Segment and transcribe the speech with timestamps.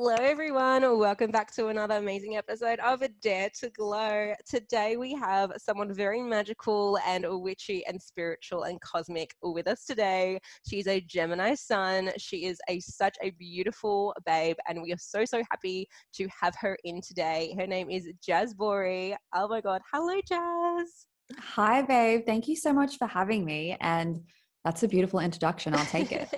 [0.00, 0.82] Hello, everyone.
[0.96, 4.32] Welcome back to another amazing episode of A Dare to Glow.
[4.48, 10.38] Today, we have someone very magical and witchy and spiritual and cosmic with us today.
[10.64, 12.12] She's a Gemini sun.
[12.16, 16.54] She is a such a beautiful babe, and we are so so happy to have
[16.60, 17.52] her in today.
[17.58, 19.16] Her name is Jazz Bori.
[19.34, 19.82] Oh my God!
[19.92, 21.06] Hello, Jazz.
[21.36, 22.22] Hi, babe.
[22.24, 23.76] Thank you so much for having me.
[23.80, 24.20] And
[24.64, 25.74] that's a beautiful introduction.
[25.74, 26.28] I'll take it.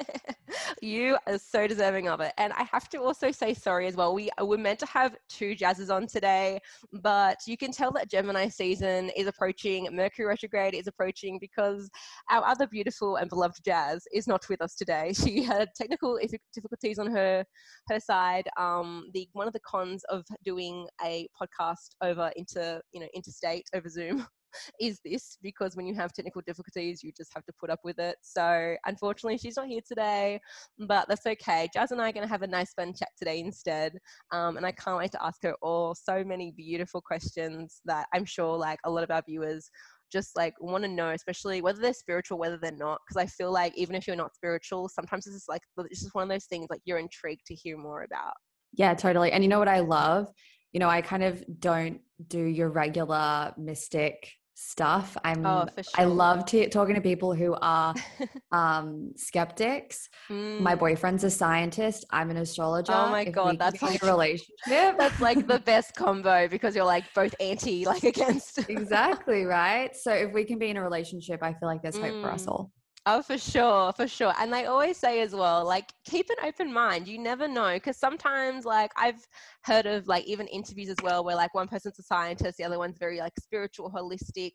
[0.83, 2.33] you are so deserving of it.
[2.39, 4.15] And I have to also say sorry as well.
[4.15, 6.61] We were meant to have two jazzes on today,
[6.93, 11.91] but you can tell that Gemini season is approaching, Mercury retrograde is approaching because
[12.31, 15.13] our other beautiful and beloved jazz is not with us today.
[15.31, 16.19] She had technical
[16.55, 17.45] difficulties on her
[17.89, 18.49] her side.
[18.59, 23.67] Um, the one of the cons of doing a podcast over into you know interstate
[23.75, 24.27] over Zoom
[24.81, 27.99] is this because when you have technical difficulties, you just have to put up with
[27.99, 28.17] it.
[28.23, 30.41] So unfortunately, she's not here today,
[30.79, 31.69] but that's okay.
[31.73, 33.99] Jazz and I are going to have a nice fun chat today instead.
[34.33, 38.25] Um, and I can't wait to ask her all so many beautiful questions that I'm
[38.25, 39.71] sure like a lot of our viewers
[40.11, 43.01] just like want to know, especially whether they're spiritual, whether they're not.
[43.07, 46.15] Because I feel like even if you're not spiritual, sometimes it's just like it's just
[46.15, 48.35] one of those things like you're intrigued to hear more about.
[48.73, 49.33] Yeah, totally.
[49.33, 50.29] And you know what I love?
[50.73, 55.17] You know, I kind of don't do your regular mystic stuff.
[55.25, 55.85] I'm oh, sure.
[55.97, 57.95] I love talking to people who are
[58.53, 60.09] um skeptics.
[60.29, 60.61] Mm.
[60.61, 62.05] My boyfriend's a scientist.
[62.11, 62.93] I'm an astrologer.
[62.93, 64.99] Oh my if god, that's like a relationship.
[64.99, 68.59] That's like the best combo because you're like both anti like against.
[68.69, 69.97] exactly, right?
[69.97, 72.23] So if we can be in a relationship, I feel like there's hope mm.
[72.23, 72.49] for us mm.
[72.49, 72.71] all.
[73.07, 74.35] Oh, for sure, for sure.
[74.39, 77.09] And they always say as well, like, keep an open mind.
[77.09, 77.73] You never know.
[77.75, 79.27] Because sometimes, like, I've
[79.65, 82.79] heard of, like, even interviews as well, where, like, one person's a scientist, the other
[82.79, 84.53] one's very, like, spiritual, holistic.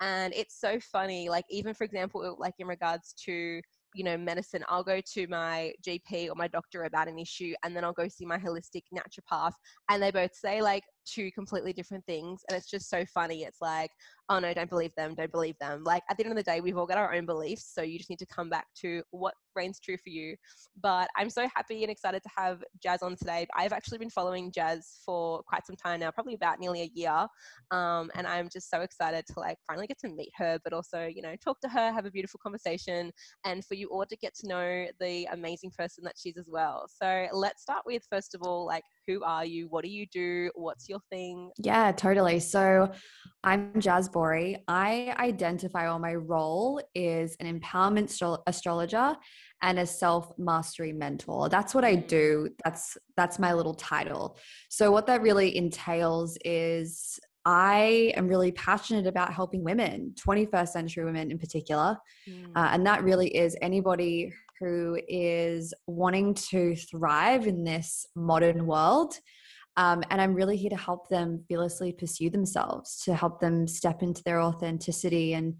[0.00, 1.28] And it's so funny.
[1.28, 3.60] Like, even for example, like, in regards to,
[3.94, 7.74] you know, medicine, I'll go to my GP or my doctor about an issue, and
[7.74, 9.54] then I'll go see my holistic naturopath.
[9.90, 12.42] And they both say, like, two completely different things.
[12.48, 13.42] And it's just so funny.
[13.42, 13.90] It's like,
[14.30, 15.82] oh no, don't believe them, don't believe them.
[15.84, 17.72] Like at the end of the day, we've all got our own beliefs.
[17.74, 20.36] So you just need to come back to what reigns true for you.
[20.80, 23.46] But I'm so happy and excited to have Jazz on today.
[23.56, 27.26] I've actually been following Jazz for quite some time now, probably about nearly a year.
[27.70, 31.06] Um, and I'm just so excited to like finally get to meet her, but also,
[31.06, 33.10] you know, talk to her, have a beautiful conversation,
[33.44, 36.86] and for you all to get to know the amazing person that she's as well.
[36.88, 39.68] So let's start with, first of all, like who are you?
[39.68, 40.50] What do you do?
[40.54, 41.50] What's your thing?
[41.58, 42.40] Yeah, totally.
[42.40, 42.92] So
[43.42, 44.56] I'm Jaz Bori.
[44.66, 48.08] I identify or my role is an empowerment
[48.48, 49.16] astrologer
[49.62, 51.48] and a self mastery mentor.
[51.48, 52.48] That's what I do.
[52.64, 54.36] That's that's my little title.
[54.70, 61.04] So what that really entails is I am really passionate about helping women, 21st century
[61.04, 61.96] women in particular.
[62.28, 62.50] Mm.
[62.56, 69.14] Uh, and that really is anybody who is wanting to thrive in this modern world.
[69.78, 74.02] Um, and I'm really here to help them fearlessly pursue themselves, to help them step
[74.02, 75.54] into their authenticity and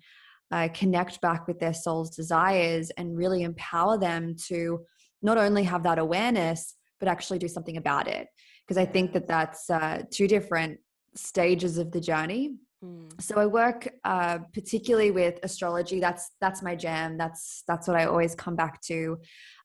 [0.50, 4.80] uh, connect back with their soul's desires and really empower them to
[5.22, 8.26] not only have that awareness, but actually do something about it.
[8.66, 10.80] Because I think that that's uh, two different
[11.14, 12.56] stages of the journey.
[12.84, 13.20] Mm.
[13.20, 15.98] So I work uh, particularly with astrology.
[15.98, 17.18] That's that's my jam.
[17.18, 19.18] That's that's what I always come back to.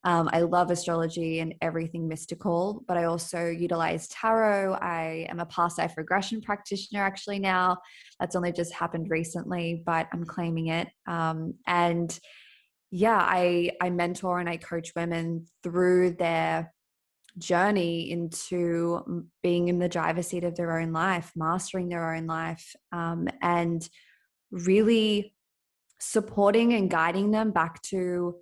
[0.03, 4.73] Um, I love astrology and everything mystical, but I also utilize tarot.
[4.73, 7.77] I am a past life regression practitioner actually now.
[8.19, 10.87] That's only just happened recently, but I'm claiming it.
[11.05, 12.17] Um, and
[12.89, 16.73] yeah, I I mentor and I coach women through their
[17.37, 22.75] journey into being in the driver's seat of their own life, mastering their own life,
[22.91, 23.87] um, and
[24.51, 25.33] really
[25.99, 28.35] supporting and guiding them back to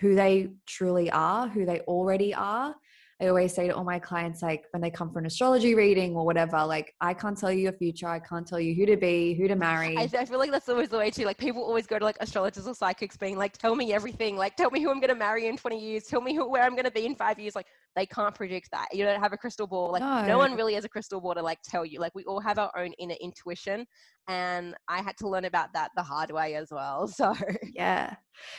[0.00, 2.74] who they truly are, who they already are,
[3.20, 6.16] I always say to all my clients, like when they come for an astrology reading
[6.16, 8.08] or whatever, like I can't tell you your future.
[8.08, 9.94] I can't tell you who to be, who to marry.
[9.96, 11.26] I, I feel like that's always the way too.
[11.26, 14.36] Like people always go to like astrologers or psychics being like, tell me everything.
[14.36, 16.04] Like tell me who I'm going to marry in 20 years.
[16.04, 17.54] Tell me who, where I'm going to be in five years.
[17.54, 18.88] Like they can't predict that.
[18.92, 19.92] You don't have a crystal ball.
[19.92, 20.26] Like no.
[20.26, 22.00] no one really has a crystal ball to like tell you.
[22.00, 23.86] Like we all have our own inner intuition.
[24.28, 27.06] And I had to learn about that the hard way as well.
[27.20, 27.34] So
[27.74, 28.14] yeah.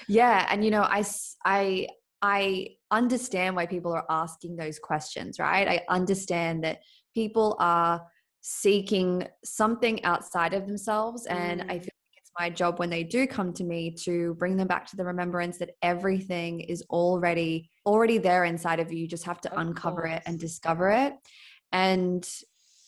[0.08, 0.46] Yeah.
[0.52, 1.04] And you know, I,
[1.46, 1.88] I,
[2.22, 5.68] I understand why people are asking those questions, right?
[5.68, 6.80] I understand that
[7.14, 8.02] people are
[8.42, 11.26] seeking something outside of themselves.
[11.28, 11.66] And mm.
[11.66, 14.68] I feel like it's my job when they do come to me to bring them
[14.68, 19.00] back to the remembrance that everything is already already there inside of you.
[19.00, 20.16] You just have to of uncover course.
[20.16, 21.14] it and discover it.
[21.72, 22.28] And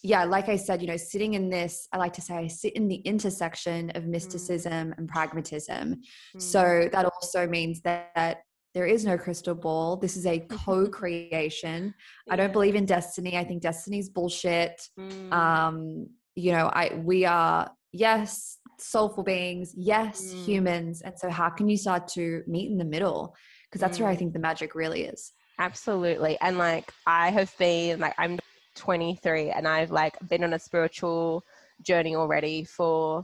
[0.05, 2.73] yeah, like I said, you know, sitting in this, I like to say I sit
[2.73, 4.09] in the intersection of mm.
[4.09, 4.97] mysticism mm.
[4.97, 6.01] and pragmatism.
[6.35, 6.41] Mm.
[6.41, 8.37] So that also means that, that
[8.73, 9.97] there is no crystal ball.
[9.97, 11.93] This is a co creation.
[12.29, 13.37] I don't believe in destiny.
[13.37, 14.81] I think destiny's bullshit.
[14.99, 15.33] Mm.
[15.33, 20.45] Um, you know, I we are yes, soulful beings, yes, Mm.
[20.45, 21.01] humans.
[21.01, 23.35] And so how can you start to meet in the middle?
[23.69, 24.19] Because that's where I Mm.
[24.19, 25.33] think the magic really is.
[25.59, 26.37] Absolutely.
[26.41, 28.39] And like I have been like I'm
[28.75, 31.43] 23 and I've like been on a spiritual
[31.83, 33.23] journey already for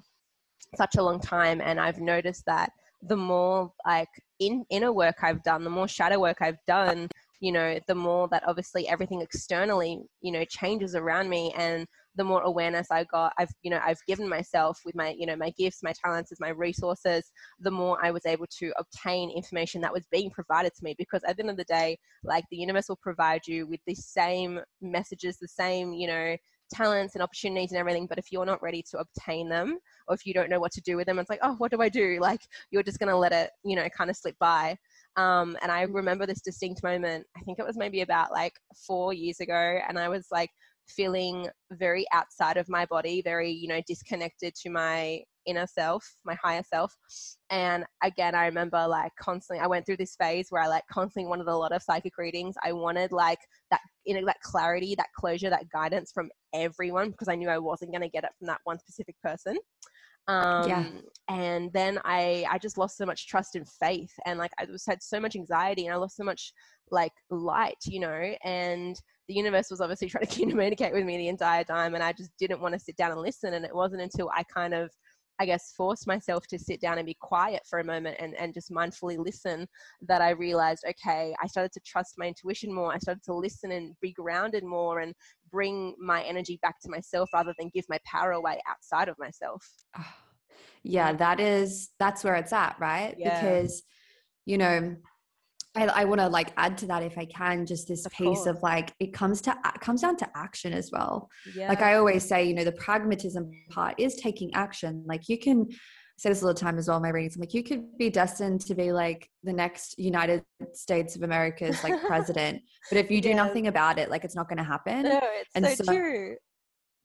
[0.75, 4.09] such a long time and I've noticed that the more like
[4.39, 7.07] in inner work I've done, the more shadow work I've done,
[7.39, 11.85] you know, the more that obviously everything externally, you know, changes around me and
[12.15, 15.37] the more awareness I got, I've, you know, I've given myself with my, you know,
[15.37, 19.93] my gifts, my talents, my resources, the more I was able to obtain information that
[19.93, 20.95] was being provided to me.
[20.97, 23.95] Because at the end of the day, like the universe will provide you with the
[23.95, 26.35] same messages, the same, you know,
[26.73, 28.07] talents and opportunities and everything.
[28.07, 29.77] But if you're not ready to obtain them,
[30.07, 31.81] or if you don't know what to do with them, it's like, oh, what do
[31.81, 32.19] I do?
[32.29, 34.77] Like you're just gonna let it, you know, kind of slip by.
[35.15, 37.25] Um, and I remember this distinct moment.
[37.35, 38.53] I think it was maybe about like
[38.85, 40.51] four years ago, and I was like
[40.89, 46.35] feeling very outside of my body, very, you know, disconnected to my inner self, my
[46.35, 46.95] higher self.
[47.49, 51.27] And again, I remember like constantly, I went through this phase where I like constantly
[51.27, 52.55] wanted a lot of psychic readings.
[52.63, 53.39] I wanted like
[53.71, 57.59] that, you know, that clarity, that closure, that guidance from everyone because I knew I
[57.59, 59.55] wasn't going to get it from that one specific person.
[60.27, 64.65] Um, and then I, I just lost so much trust and faith and like I
[64.65, 66.53] just had so much anxiety and I lost so much
[66.89, 71.27] like light, you know, and the universe was obviously trying to communicate with me the
[71.27, 73.53] entire time and I just didn't want to sit down and listen.
[73.53, 74.89] And it wasn't until I kind of,
[75.39, 78.53] I guess, forced myself to sit down and be quiet for a moment and, and
[78.53, 79.67] just mindfully listen
[80.01, 82.93] that I realized, okay, I started to trust my intuition more.
[82.93, 85.13] I started to listen and be grounded more and
[85.49, 89.65] bring my energy back to myself rather than give my power away outside of myself.
[89.95, 90.17] Ah,
[90.83, 93.15] yeah, that is that's where it's at, right?
[93.17, 93.39] Yeah.
[93.39, 93.83] Because
[94.45, 94.95] you know,
[95.79, 98.45] I, I want to like add to that if I can, just this Of piece
[98.45, 101.29] of like it comes to it comes down to action as well.
[101.55, 101.69] Yeah.
[101.69, 105.03] Like I always say, you know, the pragmatism part is taking action.
[105.07, 105.75] Like you can I
[106.21, 107.35] say this all the time as well in my readings.
[107.35, 110.43] I'm like, you could be destined to be like the next United
[110.73, 113.37] States of America's like president, but if you do Yes.
[113.37, 115.03] nothing about it, like it's not going to happen.
[115.03, 116.35] no, it's and so, so- true.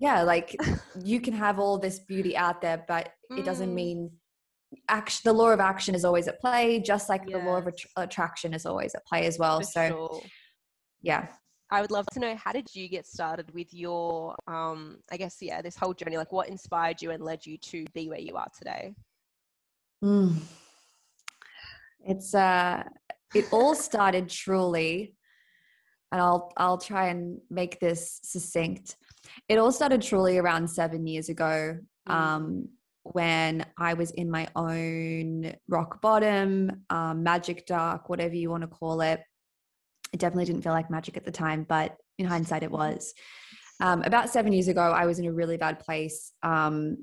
[0.00, 0.56] yeah like
[1.04, 3.74] you can have all this beauty out there but it doesn't Mm.
[3.74, 4.10] mean
[4.88, 7.74] action the law of action is always at play just like the law of Yes.
[7.96, 10.22] attr attraction is always at play as well For so sure.
[11.02, 11.26] yeah
[11.70, 15.36] I would love to know how did you get started with your um I guess
[15.40, 18.36] yeah this whole journey like what inspired you and led you to be where you
[18.36, 18.94] are today
[20.04, 20.36] Mm.
[22.04, 22.82] it's uh
[23.34, 25.14] it all started truly
[26.12, 28.96] and i'll i'll try and make this succinct
[29.48, 32.12] it all started truly around seven years ago Mm.
[32.14, 32.68] um
[33.12, 38.66] when i was in my own rock bottom um, magic dark whatever you want to
[38.66, 39.20] call it.
[40.12, 43.14] It definitely didn't feel like magic at the time but in hindsight it was.
[43.80, 46.96] Um, about seven years ago i was in a really bad place um,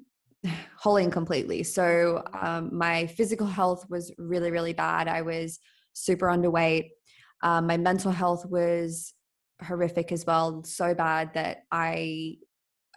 [0.78, 1.64] wholly and completely.
[1.64, 5.08] So um, my physical health was really really bad.
[5.08, 5.60] I was
[5.94, 6.90] super underweight.
[7.44, 9.14] Um, my mental health was
[9.64, 12.36] horrific as well so bad that i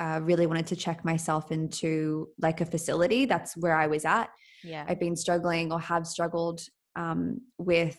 [0.01, 4.29] uh, really wanted to check myself into like a facility that's where i was at
[4.63, 6.61] yeah I've been struggling or have struggled
[6.97, 7.99] um, with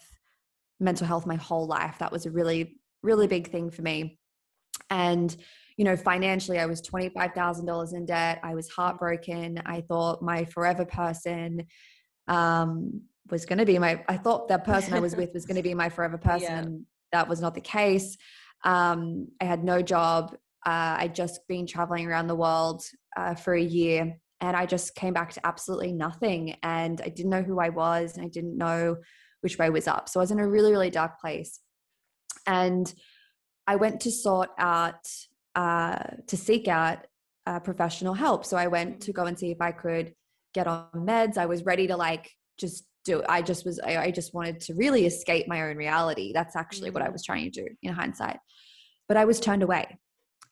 [0.79, 1.97] mental health my whole life.
[1.99, 4.19] That was a really, really big thing for me.
[4.89, 5.35] And,
[5.77, 8.39] you know, financially, I was $25,000 in debt.
[8.43, 9.61] I was heartbroken.
[9.65, 11.65] I thought my forever person
[12.27, 15.57] um, was going to be my, I thought that person I was with was going
[15.57, 16.41] to be my forever person.
[16.41, 16.59] Yeah.
[16.59, 18.17] And that was not the case.
[18.63, 20.35] Um, I had no job.
[20.65, 22.83] Uh, I'd just been traveling around the world
[23.15, 26.57] uh, for a year and I just came back to absolutely nothing.
[26.63, 28.97] And I didn't know who I was, and I didn't know
[29.41, 30.09] which way was up.
[30.09, 31.59] So I was in a really, really dark place.
[32.45, 32.93] And
[33.67, 35.07] I went to sort out,
[35.55, 37.07] uh, to seek out
[37.47, 38.45] uh, professional help.
[38.45, 40.13] So I went to go and see if I could
[40.53, 41.37] get on meds.
[41.37, 44.73] I was ready to like just do I just was, I, I just wanted to
[44.73, 46.33] really escape my own reality.
[46.33, 47.13] That's actually what I Mhm.
[47.13, 48.39] was trying to do in hindsight.
[49.07, 49.99] But I was turned away.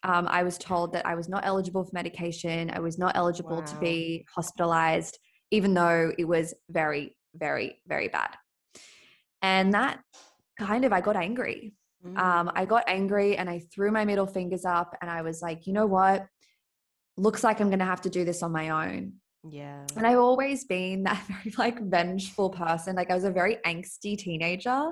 [0.04, 2.70] Um, I was told that I was not eligible for medication.
[2.74, 5.18] I was not eligible to be hospitalized,
[5.52, 8.36] even though it was very, very, very bad.
[9.42, 10.02] And that
[10.60, 11.74] kind of, I got angry.
[12.18, 15.68] Um, I got angry and I threw my middle fingers up and I was like,
[15.68, 16.26] you know what?
[17.16, 19.14] Looks like I'm going to have to do this on my own.
[19.50, 22.96] Yeah And I've always been that very like vengeful person.
[22.96, 24.92] Like I was a very angsty teenager.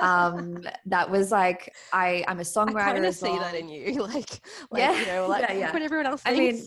[0.00, 2.80] Um, that was like I I'm a songwriter.
[2.80, 5.72] I kind of see that in you like like Yeah, you know like yeah, yeah.
[5.72, 6.64] what everyone else I mean,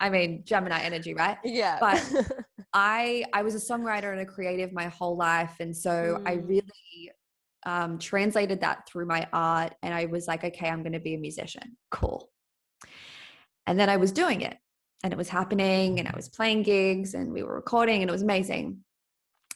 [0.00, 1.38] I mean Gemini energy, right?
[1.44, 2.02] yeah but
[2.72, 6.28] I I was a songwriter and a creative my whole life, and so mm.
[6.28, 7.12] I really
[7.66, 11.14] um, translated that through my art, and I was like, okay, I'm going to be
[11.14, 11.76] a musician.
[11.90, 12.30] Cool.
[13.66, 14.56] And then I was doing it,
[15.02, 18.12] and it was happening, and I was playing gigs, and we were recording, and it
[18.12, 18.78] was amazing.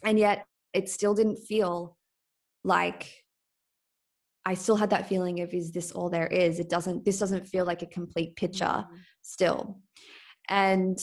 [0.02, 1.96] And yet, it still didn't feel
[2.64, 3.24] like
[4.46, 6.58] I still had that feeling of is this all there is?
[6.58, 8.94] It doesn't this doesn't feel like a complete picture mm-hmm.
[9.22, 9.80] still.
[10.48, 10.98] And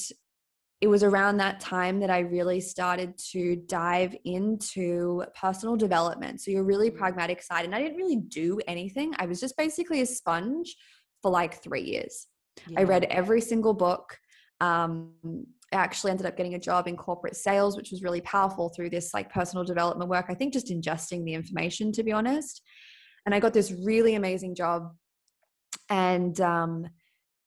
[0.80, 6.42] it was around that time that I really started to dive into personal development.
[6.42, 7.00] So you're really mm-hmm.
[7.00, 9.14] pragmatic side and I didn't really do anything.
[9.18, 10.76] I was just basically a sponge
[11.22, 12.28] for like 3 years.
[12.68, 12.82] Yeah.
[12.82, 14.18] I read every single book.
[14.62, 15.12] Um,
[15.74, 18.90] I actually ended up getting a job in corporate sales, which was really powerful through
[18.90, 20.26] this like personal development work.
[20.30, 22.62] I think just ingesting the information, to be honest.
[23.26, 24.94] And I got this really amazing job.
[25.90, 26.88] And um,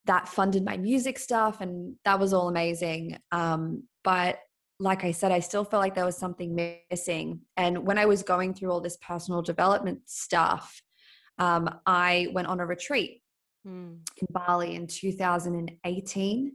[0.06, 1.60] that funded my music stuff.
[1.60, 3.18] And that was all amazing.
[3.32, 4.38] Um, but
[4.80, 7.40] like I said, I still felt like there was something missing.
[7.56, 10.82] And when I was going through all this personal development stuff,
[11.38, 13.22] um, I went on a retreat
[13.66, 13.98] mm.
[14.16, 16.52] in Bali in 2018.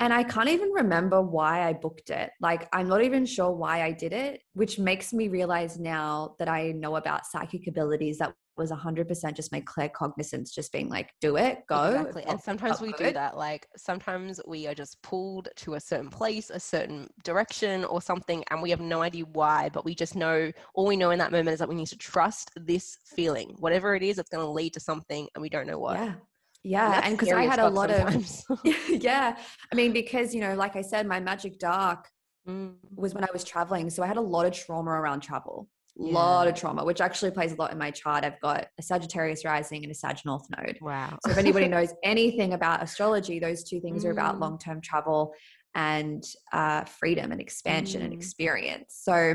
[0.00, 2.30] And I can't even remember why I booked it.
[2.40, 6.48] Like, I'm not even sure why I did it, which makes me realize now that
[6.48, 11.36] I know about psychic abilities that was 100% just my claircognizance, just being like, do
[11.36, 11.84] it, go.
[11.84, 12.24] Exactly.
[12.24, 13.36] And sometimes we do that.
[13.36, 18.42] Like, sometimes we are just pulled to a certain place, a certain direction, or something,
[18.50, 21.32] and we have no idea why, but we just know all we know in that
[21.32, 23.54] moment is that we need to trust this feeling.
[23.58, 25.98] Whatever it is, it's going to lead to something, and we don't know what.
[25.98, 26.14] Yeah.
[26.62, 28.44] Yeah, and because I had a lot sometimes.
[28.50, 29.36] of yeah,
[29.72, 32.08] I mean because you know, like I said, my magic dark
[32.48, 32.74] mm.
[32.94, 35.68] was when I was traveling, so I had a lot of trauma around travel.
[35.98, 36.12] A yeah.
[36.12, 38.24] lot of trauma, which actually plays a lot in my chart.
[38.24, 40.78] I've got a Sagittarius rising and a Sag North node.
[40.80, 41.18] Wow.
[41.24, 44.08] So if anybody knows anything about astrology, those two things mm.
[44.08, 44.40] are about mm.
[44.40, 45.34] long term travel
[45.74, 48.04] and uh, freedom and expansion mm.
[48.04, 49.00] and experience.
[49.02, 49.34] So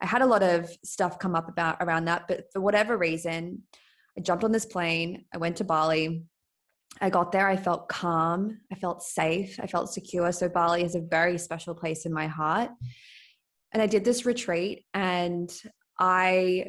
[0.00, 3.62] I had a lot of stuff come up about around that, but for whatever reason,
[4.18, 5.24] I jumped on this plane.
[5.32, 6.24] I went to Bali.
[7.00, 10.32] I got there, I felt calm, I felt safe, I felt secure.
[10.32, 12.70] So Bali is a very special place in my heart.
[13.72, 15.50] And I did this retreat and
[15.98, 16.66] I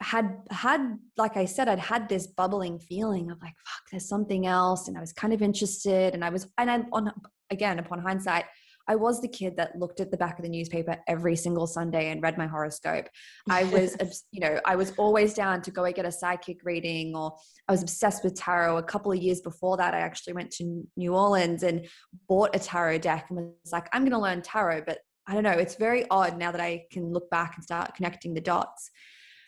[0.00, 4.44] had had like I said I'd had this bubbling feeling of like fuck there's something
[4.46, 7.10] else and I was kind of interested and I was and I, on
[7.50, 8.44] again upon hindsight
[8.86, 12.10] I was the kid that looked at the back of the newspaper every single Sunday
[12.10, 13.08] and read my horoscope.
[13.48, 13.96] I was,
[14.30, 17.34] you know, I was always down to go and get a psychic reading, or
[17.68, 18.76] I was obsessed with tarot.
[18.76, 21.86] A couple of years before that, I actually went to New Orleans and
[22.28, 24.82] bought a tarot deck and was like, I'm going to learn tarot.
[24.86, 27.94] But I don't know, it's very odd now that I can look back and start
[27.94, 28.90] connecting the dots.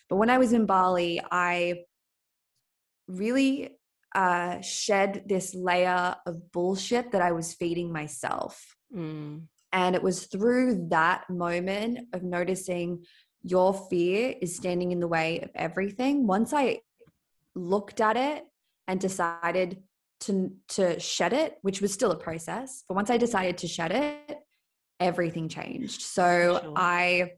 [0.08, 1.80] But when I was in Bali, I
[3.08, 3.76] really
[4.14, 8.75] uh, shed this layer of bullshit that I was feeding myself.
[8.94, 9.42] Mm.
[9.72, 13.04] And it was through that moment of noticing
[13.42, 16.26] your fear is standing in the way of everything.
[16.26, 16.80] Once I
[17.54, 18.44] looked at it
[18.88, 19.82] and decided
[20.20, 23.92] to to shed it, which was still a process, but once I decided to shed
[23.92, 24.38] it,
[24.98, 26.02] everything changed.
[26.02, 26.72] So sure.
[26.76, 27.32] I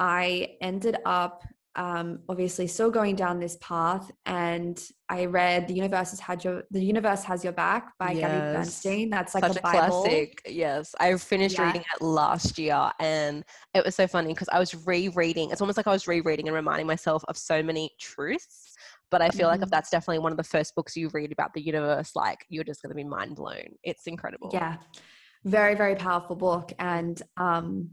[0.00, 1.44] I ended up
[1.76, 6.62] um, obviously still going down this path and i read the universe has had your
[6.70, 8.20] the universe has your back by yes.
[8.20, 11.66] gabby bernstein that's like Such a, a classic yes i finished yeah.
[11.66, 15.76] reading it last year and it was so funny because i was rereading it's almost
[15.76, 18.74] like i was rereading and reminding myself of so many truths
[19.10, 19.48] but i feel mm-hmm.
[19.48, 19.70] like if mm-hmm.
[19.70, 22.82] that's definitely one of the first books you read about the universe like you're just
[22.82, 24.76] going to be mind blown it's incredible yeah
[25.44, 27.90] very very powerful book and um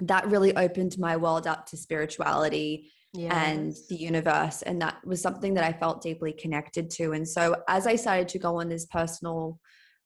[0.00, 3.32] that really opened my world up to spirituality yes.
[3.34, 4.62] and the universe.
[4.62, 7.12] And that was something that I felt deeply connected to.
[7.12, 9.58] And so as I started to go on this personal,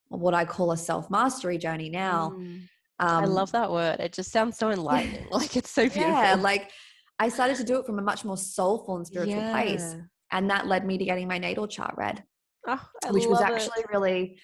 [0.09, 2.33] what I call a self mastery journey now.
[2.37, 2.61] Mm.
[2.99, 3.99] Um, I love that word.
[3.99, 5.27] It just sounds so enlightening.
[5.31, 6.09] like it's so beautiful.
[6.09, 6.71] Yeah, like
[7.19, 9.51] I started to do it from a much more soulful and spiritual yeah.
[9.51, 9.95] place.
[10.31, 12.23] And that led me to getting my natal chart read,
[12.67, 13.89] oh, which was actually it.
[13.91, 14.39] really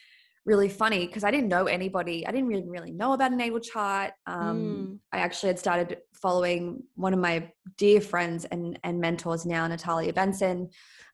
[0.46, 2.28] really funny because I didn't know anybody.
[2.28, 4.12] I didn't really really know about a natal chart.
[4.28, 5.00] Um, mm.
[5.12, 10.14] I actually had started following one of my dear friends and and mentors now, Natalia
[10.14, 10.70] Benson.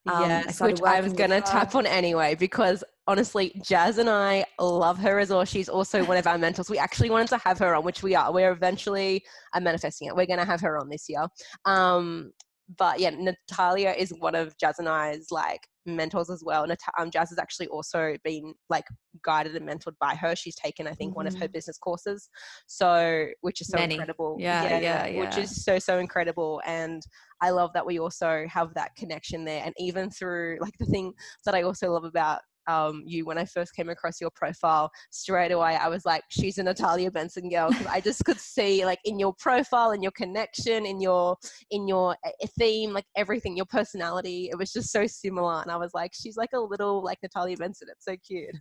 [0.06, 4.08] Um, yes, I which I was going to tap on anyway because honestly, Jazz and
[4.08, 5.44] I love her as well.
[5.44, 6.70] She's also one of our mentors.
[6.70, 8.32] We actually wanted to have her on, which we are.
[8.32, 10.16] We're eventually I'm manifesting it.
[10.16, 11.26] We're going to have her on this year.
[11.66, 12.32] Um,
[12.78, 16.66] but yeah, Natalia is one of Jazz and I's like mentors as well.
[16.66, 18.84] Nat- um, Jazz has actually also been like
[19.24, 20.36] guided and mentored by her.
[20.36, 21.16] She's taken, I think, mm-hmm.
[21.16, 21.52] one of her mm-hmm.
[21.52, 22.28] business courses.
[22.66, 23.94] So, which is so Many.
[23.94, 24.36] incredible.
[24.38, 26.60] Yeah, yeah, yeah, yeah, Which is so, so incredible.
[26.64, 27.02] And
[27.40, 29.62] I love that we also have that connection there.
[29.64, 31.12] And even through like the thing
[31.44, 34.90] that I also love about um, you when I first came across your profile.
[35.10, 38.84] Straight away, I was like, she's a Natalia Benson girl because I just could see
[38.84, 41.36] like in your profile, in your connection, in your
[41.70, 44.48] in your eh, theme, like everything, your personality.
[44.50, 47.56] It was just so similar, and I was like, she's like a little like Natalia
[47.56, 47.88] Benson.
[47.90, 48.54] It's so cute.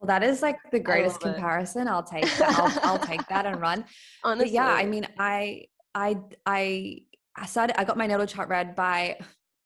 [0.00, 1.88] Well, that is like the greatest comparison.
[1.88, 1.90] It.
[1.90, 2.56] I'll take that.
[2.56, 3.84] I'll, I'll, take that and run.
[4.22, 4.46] Honestly.
[4.46, 7.00] But yeah, I mean, I, I, I,
[7.34, 9.18] I started, I got my natal chart read by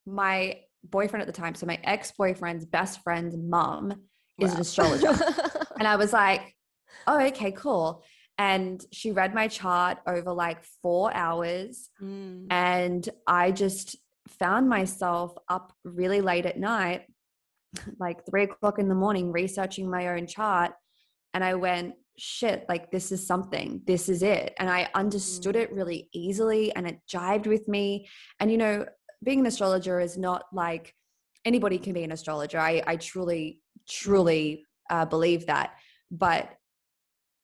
[0.07, 1.55] my boyfriend at the time.
[1.55, 4.47] So my ex-boyfriend's best friend's mom wow.
[4.47, 5.09] is an astrologer.
[5.79, 6.55] and I was like,
[7.07, 8.05] oh, okay, cool.
[8.39, 11.91] And she read my chart over like four hours.
[12.03, 12.47] Mm.
[12.51, 13.97] And I just
[14.29, 17.07] found myself up really late at night
[17.99, 20.73] like three o'clock in the morning researching my own chart.
[21.35, 24.55] And I went, shit, like this is something, this is it.
[24.59, 25.77] And I understood it mm.
[25.77, 28.09] really easily and it jived with me.
[28.39, 28.87] And, you know,
[29.23, 30.95] being an astrologer is not like
[31.45, 32.59] anybody can be an astrologer.
[32.59, 35.75] I, I truly, truly uh, believe that.
[36.11, 36.51] But,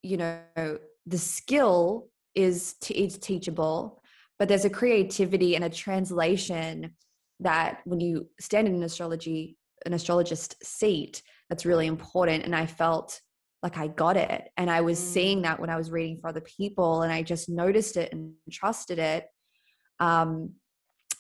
[0.02, 4.02] you know, the skill is, to, is teachable,
[4.38, 6.94] but there's a creativity and a translation
[7.40, 9.56] that when you stand in an astrology
[9.86, 13.20] an astrologist seat that's really important and i felt
[13.62, 15.02] like i got it and i was mm.
[15.02, 18.32] seeing that when i was reading for other people and i just noticed it and
[18.50, 19.26] trusted it
[20.00, 20.50] um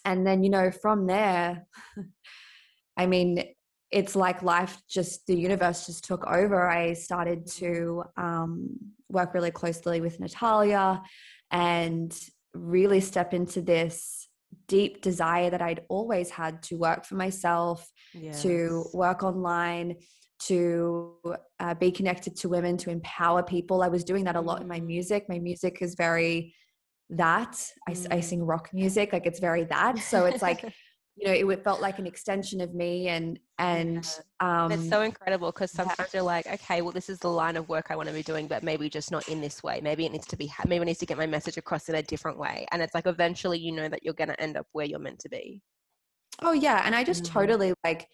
[0.04, 1.66] and then you know from there
[2.96, 3.44] i mean
[3.90, 8.76] it's like life just the universe just took over i started to um,
[9.08, 11.02] work really closely with natalia
[11.50, 12.18] and
[12.54, 14.28] really step into this
[14.66, 18.42] deep desire that I'd always had to work for myself, yes.
[18.42, 19.96] to work online,
[20.40, 21.16] to
[21.58, 23.82] uh, be connected to women, to empower people.
[23.82, 24.86] I was doing that a lot in my mm.
[24.86, 25.26] music.
[25.28, 26.54] My music is very
[27.10, 27.52] that.
[27.88, 28.08] Mm.
[28.10, 29.98] I, I sing rock music, like it's very that.
[29.98, 30.62] So it's like,
[31.16, 34.08] you know, it, it felt like an extension of me and and
[34.40, 34.64] yeah.
[34.64, 36.18] um it's so incredible because sometimes yeah.
[36.18, 38.46] you're like okay well this is the line of work i want to be doing
[38.46, 40.98] but maybe just not in this way maybe it needs to be maybe it needs
[40.98, 43.88] to get my message across in a different way and it's like eventually you know
[43.88, 45.60] that you're going to end up where you're meant to be
[46.42, 47.38] oh yeah and i just mm-hmm.
[47.38, 48.06] totally like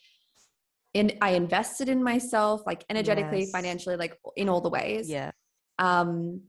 [0.95, 3.51] in i invested in myself like energetically yes.
[3.51, 5.31] financially like in all the ways yeah
[5.79, 6.41] um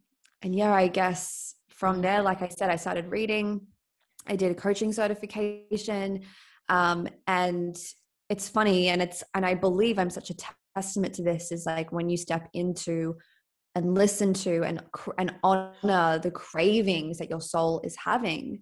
[0.42, 1.56] and yeah i guess
[1.86, 3.62] from there like i said i started reading.
[4.26, 6.22] I did a coaching certification
[6.68, 7.76] um and
[8.28, 10.36] it's funny and it's and i believe i'm such a
[10.76, 13.14] testament to this is like when you step into
[13.76, 14.82] and listen to and
[15.20, 18.62] and honor the cravings that your soul is having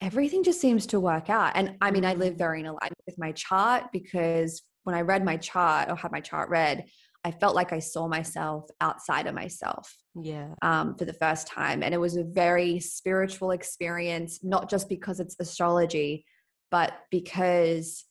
[0.00, 1.50] everything just seems to work out.
[1.56, 5.24] And i mean i live very in alignment with my chart because when i read
[5.24, 6.84] my chart or had my chart read
[7.24, 11.82] i felt like i saw myself outside of myself yeah um, for the first time
[11.82, 16.24] and it was a very spiritual experience not just because it's astrology
[16.70, 18.04] but because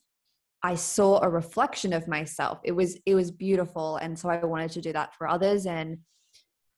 [0.61, 2.59] I saw a reflection of myself.
[2.63, 5.99] It was it was beautiful, and so I wanted to do that for others, and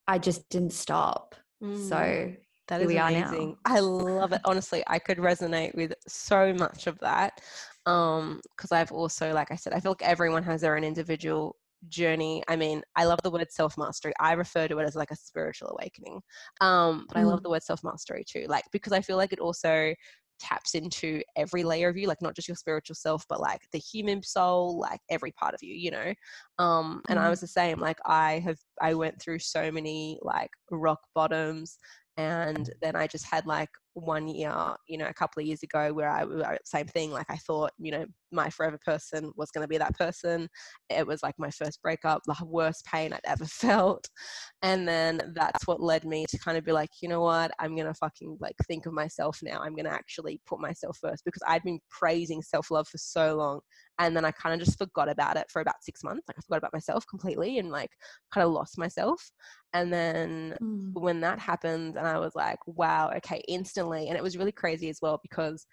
[0.08, 1.36] I just didn't stop.
[1.64, 2.34] Mm, so
[2.68, 3.58] that is amazing.
[3.66, 4.42] I love it.
[4.46, 7.42] Honestly, I could resonate with so much of that
[7.88, 11.56] um because I've also, like I said, I feel like everyone has their own individual
[11.90, 15.12] journey i mean i love the word self mastery i refer to it as like
[15.12, 16.22] a spiritual awakening
[16.62, 17.22] um but mm.
[17.22, 17.44] i love mm.
[17.44, 19.94] the word self mastery too like because i feel like it also
[20.40, 23.78] taps into every layer of you like not just your spiritual self but like the
[23.78, 26.14] human soul like every part of you you know
[26.58, 27.22] um and mm.
[27.22, 31.78] i was the same like i have i went through so many like rock bottoms
[32.18, 34.54] and then i just had like one year
[34.88, 37.72] you know a couple of years ago where i was same thing like i thought
[37.78, 40.48] you know my forever person was going to be that person.
[40.90, 44.08] It was like my first breakup the worst pain i'd ever felt.
[44.62, 47.52] And then that's what led me to kind of be like you know what?
[47.60, 49.62] I'm going to fucking like think of myself now.
[49.62, 53.60] I'm going to actually put myself first because i'd been praising self-love for so long.
[54.00, 56.24] And then i kind of just forgot about it for about six months.
[56.28, 57.92] Like i forgot about myself completely and like
[58.34, 59.32] kind of lost myself.
[59.74, 60.92] And then mm.
[60.94, 64.90] when that happened and i was like wow okay instantly and it was really crazy
[64.90, 65.66] as well because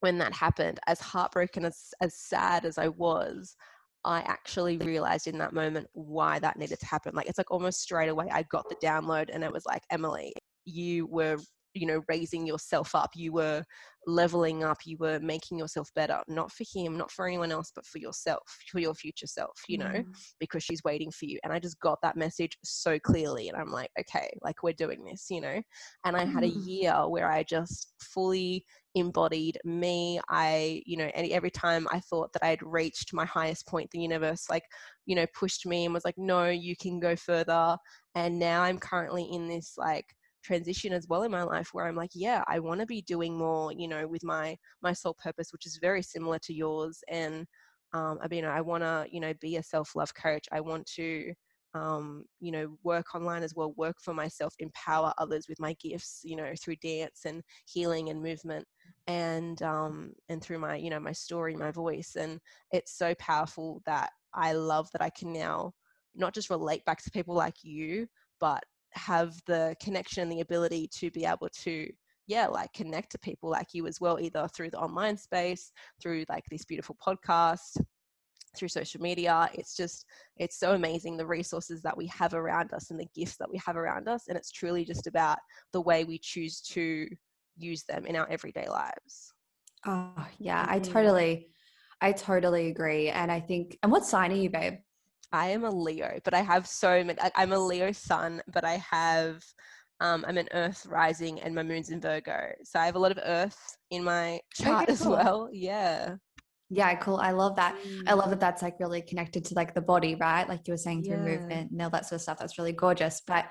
[0.00, 3.56] when that happened, as heartbroken as as sad as I was,
[4.04, 7.12] I actually realized in that moment why that needed to happen.
[7.14, 10.32] Like it's like almost straight away I got the download and it was like, Emily,
[10.64, 11.38] you were
[11.74, 13.64] you know raising yourself up you were
[14.06, 17.84] leveling up you were making yourself better not for him not for anyone else but
[17.84, 20.06] for yourself for your future self you know mm.
[20.38, 23.70] because she's waiting for you and i just got that message so clearly and i'm
[23.70, 25.60] like okay like we're doing this you know
[26.06, 26.66] and i had a mm.
[26.66, 32.44] year where i just fully embodied me i you know every time i thought that
[32.44, 34.64] i'd reached my highest point the universe like
[35.06, 37.76] you know pushed me and was like no you can go further
[38.16, 40.06] and now i'm currently in this like
[40.42, 43.36] transition as well in my life where I'm like, yeah, I want to be doing
[43.36, 47.02] more, you know, with my my soul purpose, which is very similar to yours.
[47.08, 47.46] And
[47.92, 50.46] um, I mean, I want to, you know, be a self love coach.
[50.52, 51.32] I want to,
[51.74, 56.20] um, you know, work online as well, work for myself, empower others with my gifts,
[56.24, 58.66] you know, through dance and healing and movement,
[59.06, 62.40] and um, and through my, you know, my story, my voice, and
[62.72, 65.72] it's so powerful that I love that I can now
[66.14, 68.06] not just relate back to people like you,
[68.40, 71.88] but have the connection and the ability to be able to
[72.26, 76.24] yeah like connect to people like you as well either through the online space through
[76.28, 77.80] like this beautiful podcast
[78.56, 79.48] through social media.
[79.54, 83.36] It's just it's so amazing the resources that we have around us and the gifts
[83.36, 85.38] that we have around us and it's truly just about
[85.72, 87.06] the way we choose to
[87.56, 89.32] use them in our everyday lives.
[89.86, 90.92] Oh yeah i mm-hmm.
[90.92, 91.48] totally
[92.02, 94.74] i totally agree and i think and what sign are you babe
[95.32, 97.18] I am a Leo, but I have so many.
[97.36, 99.42] I'm a Leo sun, but I have
[100.00, 102.52] um, I'm an Earth rising, and my moon's in Virgo.
[102.64, 105.14] So I have a lot of Earth in my chart okay, cool.
[105.16, 105.48] as well.
[105.52, 106.16] Yeah.
[106.72, 107.16] Yeah, cool.
[107.16, 107.76] I love that.
[107.84, 108.08] Mm.
[108.08, 110.48] I love that that's like really connected to like the body, right?
[110.48, 111.36] Like you were saying through yeah.
[111.36, 112.38] movement and all that sort of stuff.
[112.38, 113.22] That's really gorgeous.
[113.26, 113.46] But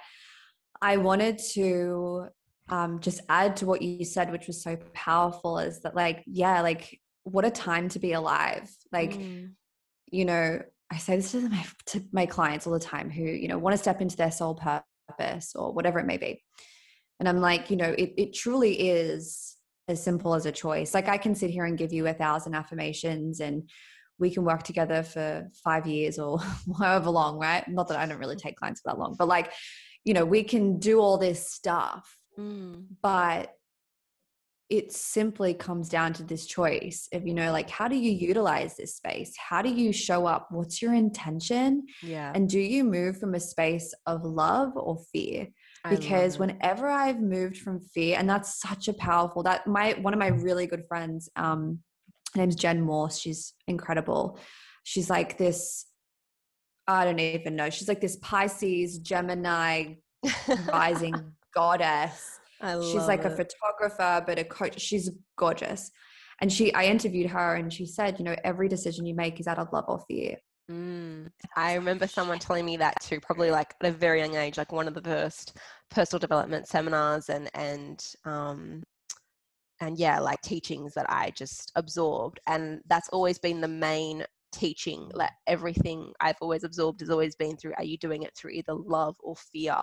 [0.82, 2.28] I wanted to
[2.70, 6.62] um, just add to what you said, which was so powerful, is that like, yeah,
[6.62, 8.70] like what a time to be alive.
[8.92, 9.52] Like, mm.
[10.12, 10.62] you know,
[10.92, 13.74] I say this to my to my clients all the time who you know want
[13.74, 16.44] to step into their soul purpose or whatever it may be,
[17.20, 20.94] and I'm like, you know, it it truly is as simple as a choice.
[20.94, 23.70] Like I can sit here and give you a thousand affirmations and
[24.20, 26.40] we can work together for five years or
[26.80, 27.68] however long, right?
[27.68, 29.52] Not that I don't really take clients for that long, but like,
[30.04, 32.18] you know, we can do all this stuff.
[32.38, 32.86] Mm.
[33.02, 33.54] But
[34.70, 38.78] it simply comes down to this choice of you know like how do you utilize
[38.78, 39.36] this space?
[39.38, 40.48] How do you show up?
[40.52, 41.88] What's your intention?
[42.04, 42.32] Yeah.
[42.36, 45.48] And do you move from a space of love or fear?
[45.90, 50.20] Because whenever i've moved from fear and that's such a powerful that my one of
[50.20, 51.80] my really good friends um
[52.34, 54.38] her name's jen morse she's incredible.
[54.84, 55.86] She's like this
[56.88, 59.94] i don't even know she's like this pisces gemini
[60.68, 63.28] rising goddess she's like it.
[63.28, 65.92] a photographer but a coach she's gorgeous
[66.42, 69.48] and she i interviewed her and she said you know every decision you make is
[69.48, 70.36] out of love or fear
[70.70, 71.28] mm.
[71.56, 74.72] i remember someone telling me that too probably like at a very young age like
[74.72, 75.58] one of the first
[75.90, 78.84] personal development seminars and and um
[79.82, 85.10] and yeah like teachings that i just absorbed and that's always been the main teaching
[85.14, 88.74] like everything i've always absorbed has always been through are you doing it through either
[88.74, 89.76] love or fear?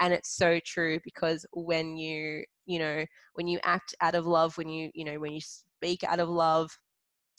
[0.00, 3.04] And it's so true because when you you know
[3.34, 6.28] when you act out of love when you you know when you speak out of
[6.28, 6.76] love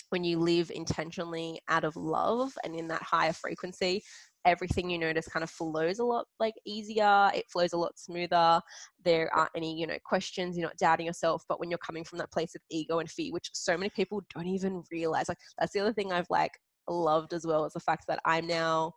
[0.10, 4.04] when you live intentionally out of love and in that higher frequency
[4.46, 8.62] everything you notice kind of flows a lot like easier it flows a lot smoother.
[9.04, 12.20] There aren't any you know questions you're not doubting yourself but when you're coming from
[12.20, 15.74] that place of ego and fear which so many people don't even realize like that's
[15.74, 16.54] the other thing i've like
[16.90, 18.94] loved as well is the fact that I'm now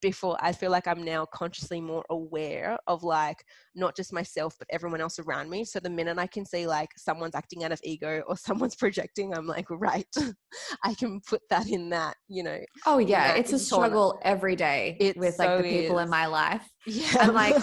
[0.00, 4.68] before I feel like I'm now consciously more aware of like not just myself but
[4.70, 5.64] everyone else around me.
[5.64, 9.34] So the minute I can see like someone's acting out of ego or someone's projecting,
[9.34, 10.06] I'm like, right,
[10.84, 12.58] I can put that in that, you know.
[12.86, 16.04] Oh yeah, it's a struggle every day it with like the people is.
[16.04, 16.62] in my life.
[16.86, 17.56] Yeah, I'm like,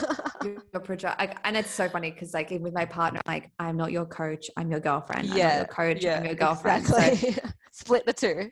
[0.83, 3.91] project, like, and it's so funny because like even with my partner, like I'm not
[3.91, 5.27] your coach, I'm your girlfriend.
[5.27, 6.85] Yeah, I'm your coach, yeah, I'm your girlfriend.
[6.85, 7.33] Exactly.
[7.33, 8.49] So, Split the two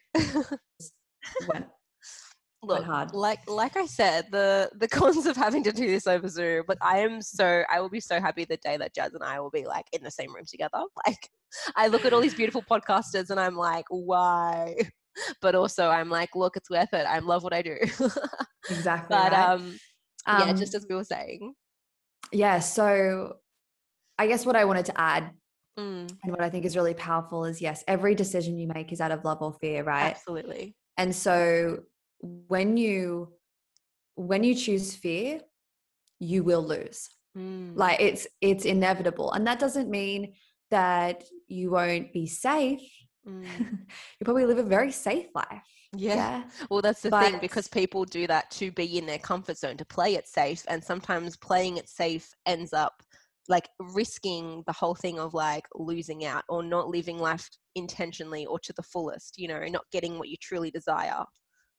[1.47, 1.65] went
[2.61, 3.13] Look, hard.
[3.13, 6.65] like like I said, the the cons of having to do this over Zoom.
[6.67, 9.39] But I am so I will be so happy the day that Jazz and I
[9.39, 10.79] will be like in the same room together.
[11.07, 11.29] Like
[11.75, 14.75] I look at all these beautiful podcasters and I'm like, why?
[15.41, 17.05] But also I'm like, look, it's worth it.
[17.05, 17.75] I love what I do.
[18.69, 19.07] exactly.
[19.09, 19.49] But right.
[19.49, 19.77] um,
[20.25, 21.53] um, yeah, just as we were saying.
[22.31, 22.59] Yeah.
[22.59, 23.37] So
[24.17, 25.31] I guess what I wanted to add
[25.77, 26.09] mm.
[26.23, 29.11] and what I think is really powerful is yes, every decision you make is out
[29.11, 30.11] of love or fear, right?
[30.11, 31.79] Absolutely and so
[32.21, 33.29] when you
[34.15, 35.39] when you choose fear
[36.19, 37.71] you will lose mm.
[37.75, 40.33] like it's it's inevitable and that doesn't mean
[40.69, 42.81] that you won't be safe
[43.27, 43.45] mm.
[43.59, 45.63] you probably live a very safe life
[45.97, 46.15] yeah.
[46.15, 46.43] yeah.
[46.69, 49.75] Well, that's the but, thing because people do that to be in their comfort zone,
[49.77, 50.63] to play it safe.
[50.67, 53.01] And sometimes playing it safe ends up
[53.47, 58.59] like risking the whole thing of like losing out or not living life intentionally or
[58.59, 61.25] to the fullest, you know, not getting what you truly desire.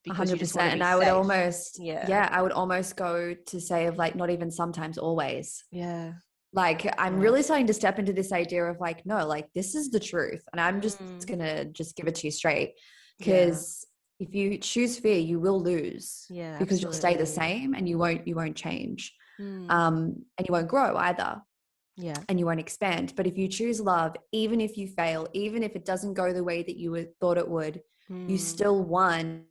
[0.08, 3.98] Hundred percent, and I would almost, yeah, yeah, I would almost go to say of
[3.98, 6.14] like not even sometimes, always, yeah.
[6.54, 9.90] Like I'm really starting to step into this idea of like, no, like this is
[9.90, 11.26] the truth, and I'm just mm.
[11.26, 12.72] gonna just give it to you straight,
[13.18, 13.86] because
[14.18, 14.26] yeah.
[14.26, 16.82] if you choose fear, you will lose, yeah, because absolutely.
[16.82, 19.70] you'll stay the same and you won't, you won't change, mm.
[19.70, 21.42] um, and you won't grow either
[22.00, 22.16] yeah.
[22.28, 23.12] and you won't expand.
[23.16, 26.44] But if you choose love even if you fail even if it doesn't go the
[26.50, 26.88] way that you
[27.20, 27.76] thought it would
[28.08, 28.40] you Mm.
[28.54, 29.44] still won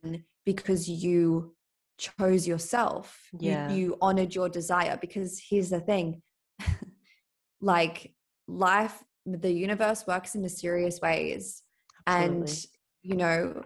[0.44, 1.54] because you
[1.98, 3.06] chose yourself.
[3.38, 3.70] Yeah.
[3.70, 4.98] you, you honored your desire.
[5.00, 6.22] Because here's the thing.
[7.60, 8.14] Like
[8.48, 11.62] life the universe works in mysterious ways.
[12.06, 12.40] Absolutely.
[12.40, 12.66] and
[13.02, 13.62] you know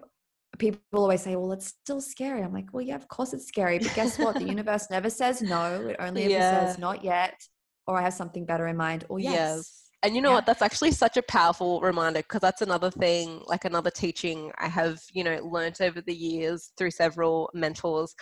[0.59, 2.43] people always say well it's still scary.
[2.43, 4.35] I'm like well yeah of course it's scary but guess what?
[4.35, 5.89] The universe never says no.
[5.89, 6.67] It only ever Yeah.
[6.67, 7.41] says not yet
[7.87, 10.37] or i have something better in mind oh, or yes, And you know Yeah.
[10.37, 10.47] what?
[10.47, 15.01] That's actually such a powerful reminder because that's another thing, like another teaching I have,
[15.15, 18.15] you know, learnt over the years through several mentors.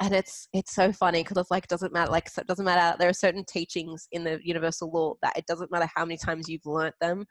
[0.00, 2.96] And it's it's so funny because it's like it doesn't matter, like it doesn't matter.
[2.98, 6.48] There are certain teachings in the universal law that it doesn't matter how many times
[6.50, 7.24] you've learnt them.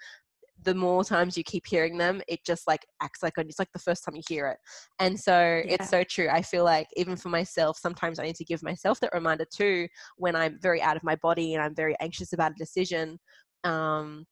[0.63, 3.79] The more times you keep hearing them, it just like acts like it's like the
[3.79, 4.57] first time you hear it.
[4.99, 5.75] And so Yeah.
[5.75, 6.29] it's so true.
[6.29, 9.87] I feel like even for myself, sometimes I need to give myself that reminder too
[10.17, 13.19] when I'm very out of my body and I'm very anxious about a decision
[13.63, 14.25] um,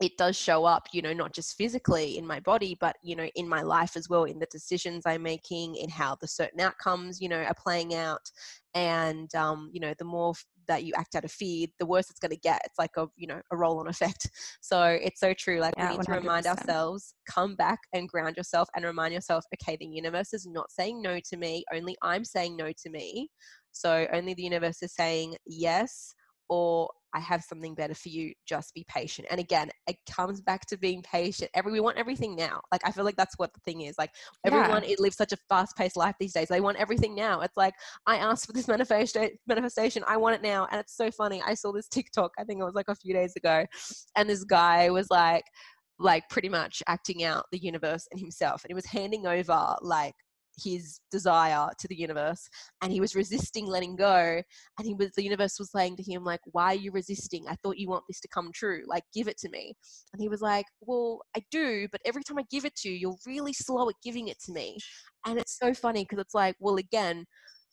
[0.00, 3.28] it does show up, you know, not just physically in my body, but, you know,
[3.36, 7.20] in my life as well, in the decisions I'm making, in how the certain outcomes,
[7.20, 8.30] you know, are playing out.
[8.74, 10.34] And, um, you know, the more
[10.68, 12.62] that you act out of fear, the worse it's going to get.
[12.64, 14.30] It's like a, you know, a roll on effect.
[14.60, 15.60] So it's so true.
[15.60, 19.44] Like Yeah, we need to remind ourselves, come back and ground yourself and remind yourself,
[19.54, 21.64] okay, the universe is not saying no to me.
[21.72, 23.28] Only I'm saying no to me.
[23.72, 26.14] So only the universe is saying yes
[26.48, 28.32] or I have something better for you.
[28.46, 29.28] Just be patient.
[29.30, 31.50] And again, it comes back to being patient.
[31.54, 32.60] Every we want everything now.
[32.72, 33.96] Like I feel like that's what the thing is.
[33.98, 34.10] Like
[34.44, 34.52] Yeah.
[34.52, 36.48] everyone it lives such a fast-paced life these days.
[36.48, 37.40] They want everything now.
[37.40, 37.74] It's like
[38.06, 40.04] I asked for this manifesta- manifestation.
[40.06, 40.66] I want it now.
[40.70, 41.42] And it's so funny.
[41.44, 42.32] I saw this TikTok.
[42.38, 43.66] I think it was like a few days ago,
[44.16, 45.44] and this guy was like,
[45.98, 50.14] like pretty much acting out the universe and himself, and he was handing over like
[50.62, 52.48] his desire to the universe
[52.82, 54.42] and he was resisting letting go
[54.78, 57.46] and he was the universe was saying to him like why are you resisting?
[57.48, 58.82] I thought you want this to come true.
[58.86, 59.74] Like give it to me.
[60.12, 62.94] And he was like well i do but every time i give it to you
[62.94, 64.78] you're really slow at giving it to me.
[65.26, 67.24] And it's so funny because it's like well again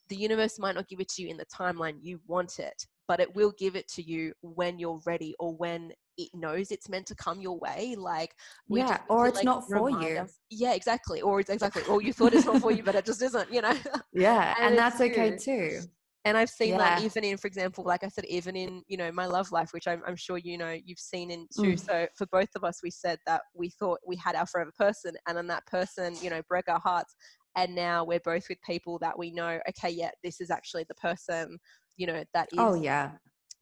[0.09, 3.19] the universe might not give it to you in the timeline you want it but
[3.19, 7.05] it will give it to you when you're ready or when it knows it's meant
[7.07, 8.35] to come your way like
[8.67, 10.19] Yeah, or it's like, not for you.
[10.19, 13.05] us- yeah exactly or it's exactly or you thought it's not for you but it
[13.05, 13.73] just isn't you know
[14.13, 15.81] yeah And and, that's okay too
[16.25, 17.05] and i've seen that Yeah.
[17.05, 19.87] even in for example like i said even in you know my love life which
[19.87, 21.79] i'm, I'm sure you know you've seen in too Mm.
[21.79, 25.13] so for both of us we said that we thought we had our forever person
[25.27, 27.15] and then that person you know broke our hearts
[27.55, 30.95] and now we're both with people that we know okay yeah this is actually the
[30.95, 31.57] person
[31.95, 33.11] you know that is oh yeah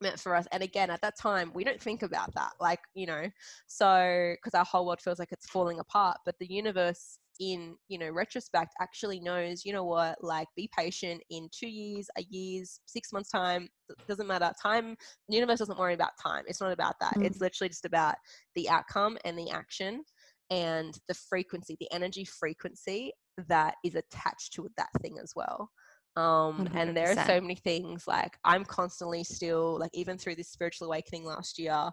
[0.01, 3.05] meant for us and again at that time we don't think about that like you
[3.05, 3.29] know
[3.67, 7.97] so because our whole world feels like it's falling apart but the universe in you
[7.97, 12.79] know retrospect actually knows you know what like be patient in two years a year's
[12.85, 13.67] six months time
[14.07, 14.95] doesn't matter time
[15.29, 17.25] the universe doesn't worry about time it's not about that Mm.
[17.25, 18.15] it's literally just about
[18.55, 20.03] the outcome and the action
[20.49, 23.11] and the frequency the energy frequency
[23.47, 25.69] that is attached to that thing as well
[26.17, 30.49] um and there are so many things like i'm constantly still like even through this
[30.49, 31.89] spiritual awakening last year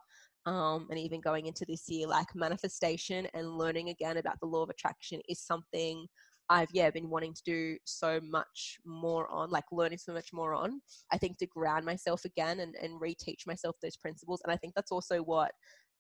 [0.47, 4.63] um and even going into this year like manifestation and learning again about the law
[4.63, 6.07] of attraction is something
[6.49, 10.55] i've yeah been wanting to do so much more on like learning so much more
[10.55, 10.81] on.
[11.11, 14.75] I think to ground myself again and, and reteach myself those principles and i think
[14.75, 15.53] that's also what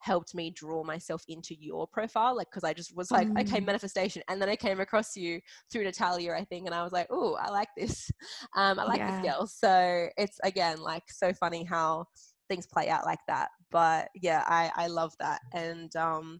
[0.04, 3.66] helped me draw myself into your profile like because i just was like okay Mm.
[3.66, 5.40] manifestation and then i came across you
[5.72, 8.10] through natalia i think and i was like oh i like this
[8.56, 9.22] um i like Yeah.
[9.22, 12.04] this girl so it's again like so funny how
[12.50, 16.38] things play out like that but yeah i i love that and um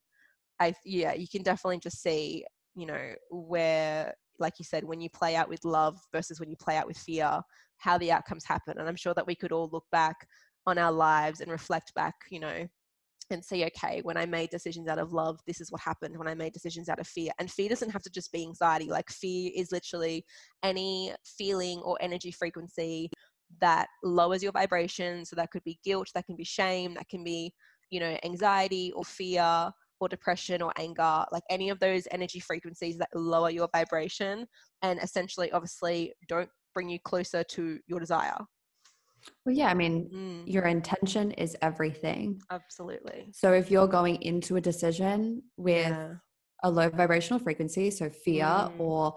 [0.61, 5.09] i yeah you can definitely just see you know where like you said when you
[5.09, 7.40] play out with love versus when you play out with fear
[7.79, 10.16] how the outcomes happen and i'm sure that we could all look back
[10.66, 12.66] on our lives and reflect back you know
[13.30, 16.28] and see okay when i made decisions out of love this is what happened when
[16.28, 17.32] i made decisions out of fear.
[17.38, 18.87] And fear doesn't have to just be anxiety.
[18.87, 20.24] Like fear is literally
[20.62, 23.10] any feeling or energy frequency
[23.60, 27.22] that lowers your vibration so that could be guilt that can be shame that can
[27.22, 27.52] be
[27.90, 31.24] you know anxiety or fear or depression or anger.
[31.30, 34.46] Like any of those energy frequencies that lower your vibration
[34.82, 38.37] and essentially obviously don't bring you closer to your desire
[39.44, 44.56] well yeah i mean Mm, your intention is everything absolutely so if you're going into
[44.56, 46.14] a decision with yeah
[46.62, 48.80] a low vibrational frequency so fear Mm.
[48.80, 49.14] or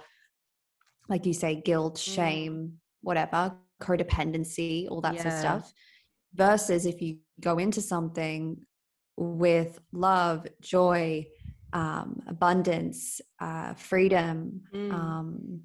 [1.10, 2.14] like you say guilt Mm.
[2.16, 5.74] shame whatever codependency all that sort of stuff
[6.34, 8.58] versus if you go into something
[9.18, 11.26] with love joy
[11.74, 14.92] um, abundance uh, freedom Mm.
[14.92, 15.62] um,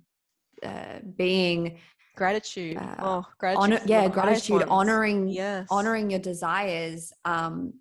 [0.62, 1.78] uh, being
[2.16, 7.12] gratitude uh, oh gratitude honor yeah of the highest gratitude honoring yes honoring your desires
[7.25, 7.72] um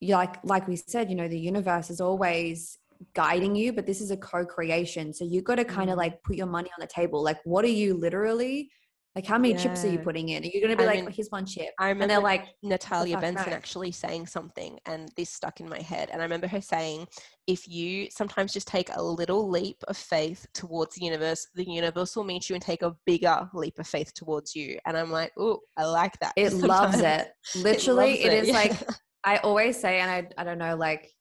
[0.00, 2.78] you like like we said you know the universe is always
[3.14, 5.12] guiding you, but this is a co-creation.
[5.12, 5.98] So you got to kind of Mm.
[5.98, 7.22] like put your money on the table.
[7.22, 8.70] Like, what are you literally
[9.14, 9.26] like?
[9.26, 10.42] How many chips are you putting in?
[10.42, 11.70] Are you going to be I like, mean, "Oh, here's one chip?
[11.78, 13.56] I remember And they're like, Natalia fuck, Benson no.
[13.56, 16.10] actually saying something, and this stuck in my head.
[16.12, 17.06] And I remember her saying,
[17.46, 22.14] if you sometimes just take a little leap of faith towards the universe, the universe
[22.14, 24.78] will meet you and take a bigger leap of faith towards you.
[24.86, 26.32] And I'm like, oh, I like that.
[26.36, 27.32] it loves it.
[27.56, 28.72] Literally, it it, is like.
[29.24, 31.12] I always say, and I I don't know like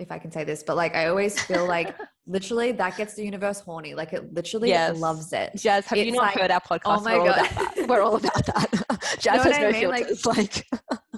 [0.00, 1.94] if I can say this, but like I always feel like
[2.26, 3.94] literally that gets the universe horny.
[3.94, 4.98] Like it literally Yes.
[4.98, 5.52] loves it.
[5.56, 6.80] Jazz, have you not like, heard our podcast?
[6.86, 7.38] Oh my We're all God.
[7.52, 7.88] about that.
[7.88, 8.84] We're all about that.
[9.20, 9.88] Jazz has no I mean?
[9.88, 10.26] Like- filters.
[10.26, 10.66] Like,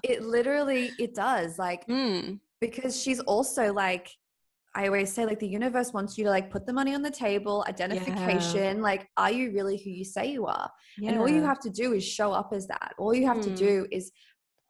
[0.03, 1.59] It literally it does.
[1.59, 4.09] Like mm, because she's also like
[4.75, 7.11] I always say like the universe wants you to like put the money on the
[7.11, 10.71] table, identification, like are you really who you say you are?
[11.07, 12.95] And all you have to do is show up as that.
[12.99, 13.57] All you have to Mm.
[13.59, 14.11] do is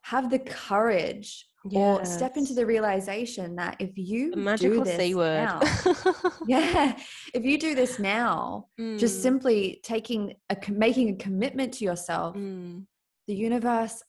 [0.01, 4.97] have the courage or step into the realization that if you The do magical this
[4.97, 5.45] C word.
[5.45, 5.61] now,
[6.47, 6.97] yeah,
[7.33, 12.35] if you do this now, just Mm, simply taking a making a commitment to yourself,
[12.35, 12.85] mm,
[13.27, 14.03] the universe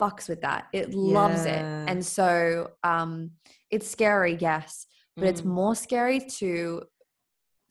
[0.00, 0.66] fucks with that.
[0.72, 3.32] It loves it, and so um,
[3.70, 5.46] it's scary, yes, but it's mm.
[5.46, 6.82] more scary to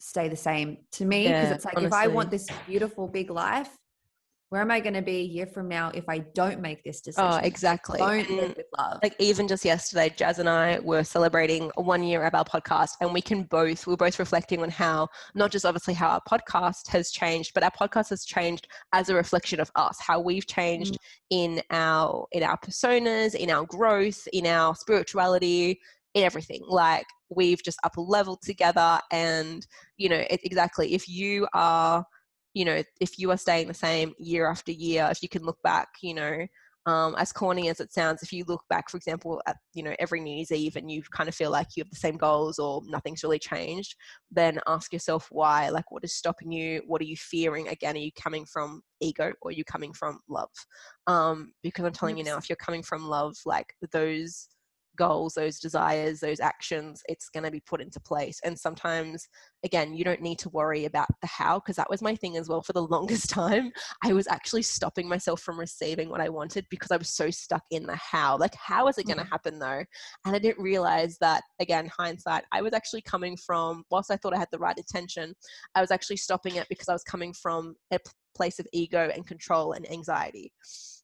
[0.00, 3.30] stay the same to me because Yeah, it's like if I want this beautiful big
[3.30, 3.70] life.
[4.52, 6.98] Where am I going to be a year from now if I don't make this
[6.98, 7.30] oh, decision?
[7.32, 7.98] Oh, exactly.
[7.98, 8.98] Don't live with love.
[9.02, 13.14] like even just yesterday, Jazz and I were celebrating one year of our podcast, and
[13.14, 17.10] we can both we're both reflecting on how not just obviously how our podcast has
[17.10, 20.98] changed, but our podcast has changed as a reflection of us, how we've changed mm.
[21.30, 25.80] in our in our personas, in our growth, in our spirituality,
[26.12, 26.60] in everything.
[26.68, 32.04] Like we've just up a level together, and you know it, exactly if you are
[32.54, 35.60] you know if you are staying the same year after year if you can look
[35.62, 36.46] back you know
[36.84, 39.94] um, as corny as it sounds if you look back for example at you know
[40.00, 42.58] every new year's eve and you kind of feel like you have the same goals
[42.58, 43.94] or nothing's really changed
[44.32, 46.82] then ask yourself why like what is stopping you?
[46.86, 47.68] What are you fearing?
[47.68, 50.50] Again are you coming from ego or are you coming from love?
[51.06, 54.48] Um, because i'm telling you now if you're coming from love like those
[54.96, 58.40] goals those desires those actions it's going to be put into place.
[58.44, 59.26] And sometimes
[59.64, 62.48] again you don't need to worry about the how because that was my thing as
[62.48, 63.72] well for the longest time.
[64.04, 67.62] I was actually stopping myself from receiving what i wanted because i was so stuck
[67.70, 68.36] in the how.
[68.36, 69.30] Like how is it going to Mhm.
[69.30, 69.84] happen though?
[70.24, 74.34] And i didn't realize that again hindsight i was actually coming from whilst i thought
[74.34, 75.34] i had the right intention
[75.74, 77.98] i was actually stopping it because i was coming from a
[78.34, 80.52] place of ego and control and anxiety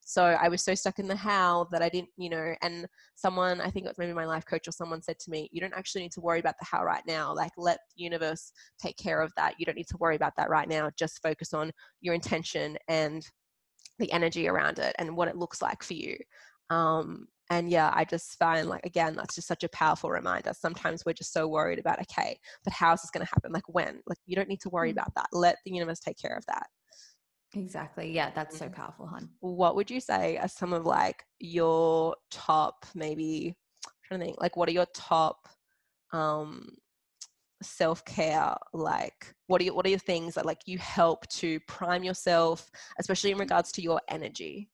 [0.08, 3.60] so i was so stuck in the how that i didn't you know and someone
[3.60, 5.74] i think it was maybe my life coach or someone said to me you don't
[5.74, 7.34] actually need to worry about the how right now.
[7.34, 9.54] Like let the universe take care of that.
[9.58, 10.90] You don't need to worry about that right now.
[10.96, 13.26] Just focus on your intention and
[13.98, 16.16] the energy around it and what it looks like for you.
[16.70, 20.52] Um and yeah i just find like again that's just such a powerful reminder.
[20.54, 23.52] Sometimes we're just so worried about okay but how's this going to happen?
[23.52, 24.00] Like when?
[24.06, 24.92] Like you don't need to worry Mm.
[24.92, 25.28] about that.
[25.32, 26.66] Let the universe take care of that
[27.54, 28.10] exactly.
[28.12, 28.74] Yeah, that's so Mhm.
[28.74, 29.28] powerful, hun.
[29.40, 33.56] what would you say are some of like your top maybe
[33.86, 35.48] I'm trying to think like what are your top
[36.12, 36.68] um
[37.62, 42.04] self-care like what are your, what are your things that like you help to prime
[42.04, 44.70] yourself especially in regards to your energy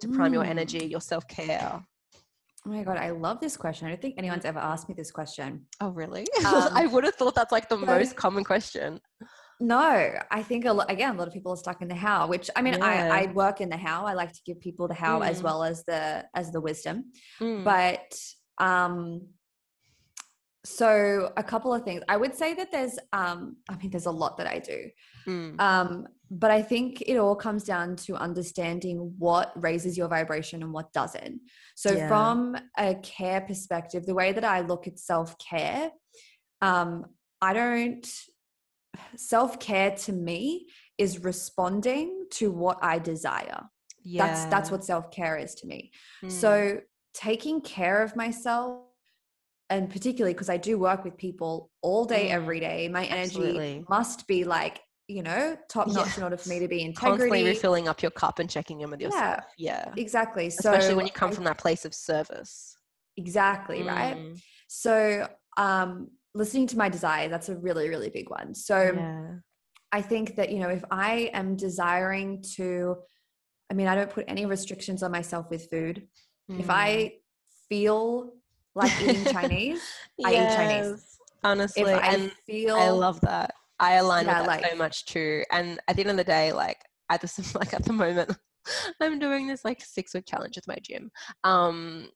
[0.00, 0.48] to prime your Mm.
[0.48, 1.84] energy your self-care
[2.66, 3.86] Oh my god, I love this question.
[3.86, 5.66] I don't think anyone's ever asked me this question.
[5.82, 9.00] oh really Um, i would have thought that's like the so- most common question
[9.60, 12.26] No, I think a lot, again, a lot of people are stuck in the how.
[12.26, 12.84] Which I mean, Yeah.
[13.12, 14.04] I, I work in the how.
[14.06, 15.44] I like to give people the how as Mm.
[15.44, 17.12] well as the as the wisdom.
[17.40, 18.18] Mm, But
[18.58, 19.28] um,
[20.64, 22.02] so a couple of things.
[22.08, 24.90] I would say that there's um, I mean, there's a lot that I do.
[25.28, 30.62] mm, Um, but I think it all comes down to understanding what raises your vibration
[30.62, 31.40] and what doesn't.
[31.76, 32.08] So, Yeah.
[32.08, 35.90] from a care perspective, the way that I look at self care,
[36.60, 37.04] um,
[37.42, 38.06] I don't,
[39.16, 40.66] self care to me
[40.98, 43.62] is responding to what I desire.
[44.02, 44.26] Yeah.
[44.26, 45.90] That's that's what self care is to me.
[46.24, 46.80] Mm, So,
[47.14, 48.82] taking care of myself,
[49.70, 53.38] and particularly because I do work with people all day, Mm, every day, my energy
[53.38, 53.84] absolutely.
[53.88, 57.18] must be like, you know, top notch in order for me to be integrity.
[57.18, 59.92] constantly refilling up your cup and checking in with yourself yeah yeah.
[59.96, 60.48] Exactly.
[60.50, 62.76] So especially when you come I- from that place of service
[63.16, 64.16] exactly right.
[64.16, 68.54] Mm, So um listening to my desire, that's a really, really big one.
[68.54, 69.30] So yeah
[69.92, 72.96] I think that, you know, if I am desiring to,
[73.70, 76.08] I mean, I don't put any restrictions on myself with food.
[76.48, 76.70] If Mm.
[76.70, 77.12] I
[77.68, 78.32] feel
[78.74, 79.80] like eating Chinese,
[80.24, 81.18] I eat Chinese.
[81.44, 85.04] Honestly if I and feel i love that i align Yeah, with that so much
[85.04, 86.80] too and at the end of the day like
[87.10, 88.34] at this like at the moment
[89.00, 91.10] i'm doing this like six week challenge with my gym
[91.44, 92.08] um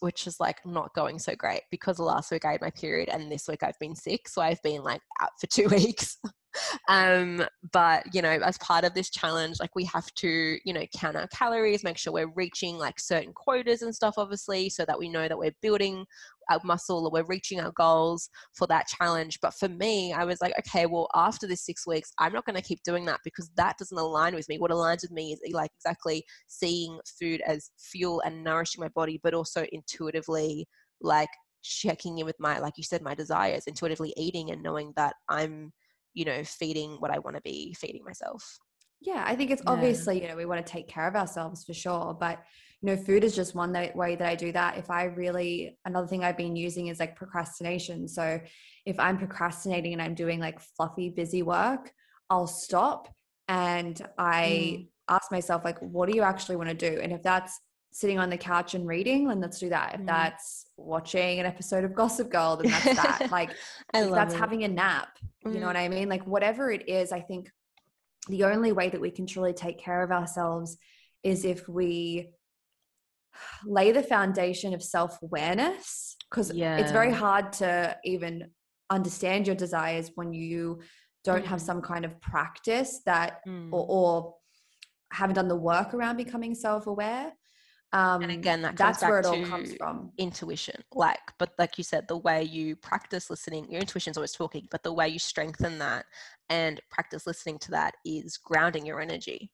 [0.00, 3.30] which is like not going so great because last week I had my period and
[3.30, 4.28] this week I've been sick.
[4.28, 6.18] So I've been like out for two weeks.
[6.88, 10.84] Um, but you know, as part of this challenge, like we have to, you know,
[10.96, 14.98] count our calories, make sure we're reaching like certain quotas and stuff, obviously, so that
[14.98, 16.04] we know that we're building
[16.50, 19.38] our muscle or we're reaching our goals for that challenge.
[19.40, 22.56] But for me, I was like, okay, well, after this six weeks, I'm not going
[22.56, 24.58] to keep doing that because that doesn't align with me.
[24.58, 29.20] What aligns with me is like exactly seeing food as fuel and nourishing my body,
[29.22, 30.66] but also intuitively
[31.00, 31.28] like
[31.62, 35.72] checking in with my, like you said, my desires, intuitively eating and knowing that I'm
[36.16, 38.58] you know, feeding what I want to be feeding myself.
[39.02, 39.72] Yeah, I think it's yeah.
[39.72, 42.16] obviously, you know, we want to take care of ourselves for sure.
[42.18, 42.42] But,
[42.80, 44.78] you know, food is just one way that I do that.
[44.78, 48.08] If I really, another thing I've been using is like procrastination.
[48.08, 48.40] So
[48.86, 51.92] if I'm procrastinating and I'm doing like fluffy, busy work,
[52.30, 53.14] I'll stop
[53.46, 54.88] and I mm.
[55.08, 56.98] ask myself, like, what do you actually want to do?
[57.00, 57.60] And if that's
[57.96, 59.94] sitting on the couch and reading, then let's do that.
[59.94, 60.06] If mm.
[60.06, 63.28] that's watching an episode of Gossip Girl, then that's that.
[63.30, 63.52] Like,
[63.94, 64.36] if that's it.
[64.36, 65.08] having a nap,
[65.46, 65.66] you know mm.
[65.68, 66.06] what I mean?
[66.10, 67.50] Like, whatever it is, I think
[68.28, 70.76] the only way that we can truly take care of ourselves
[71.22, 72.28] is if we
[73.64, 76.16] lay the foundation of self awareness.
[76.30, 76.76] Because yeah.
[76.76, 78.50] it's very hard to even
[78.90, 80.80] understand your desires when you
[81.24, 81.48] don't mm.
[81.48, 83.72] have some kind of practice that, mm.
[83.72, 84.34] or, or
[85.12, 87.32] haven't done the work around becoming self aware.
[87.92, 90.12] Um, and again, that that's where it all comes from.
[90.18, 94.66] Intuition, like, but like you said, the way you practice listening, your intuition's always talking,
[94.70, 96.04] but the way you strengthen that
[96.50, 99.50] and practice listening to that is grounding your energy.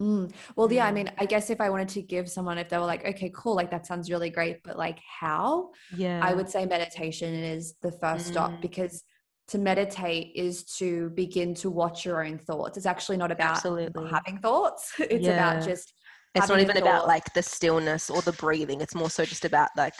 [0.00, 0.30] Mm.
[0.56, 0.94] Well, yeah, I mm.
[0.94, 3.54] mean, I guess if I wanted to give someone, if they were like, okay, cool,
[3.54, 5.70] like that sounds really great, but like how?
[5.96, 6.20] Yeah.
[6.22, 8.32] I would say meditation is the first mm.
[8.32, 9.02] stop because
[9.48, 12.76] to meditate is to begin to watch your own thoughts.
[12.76, 14.08] It's actually not about Absolutely.
[14.10, 15.52] having thoughts, it's yeah.
[15.52, 15.92] about just
[16.36, 18.80] it's not even about like the stillness or the breathing.
[18.80, 19.94] It's more so just about like,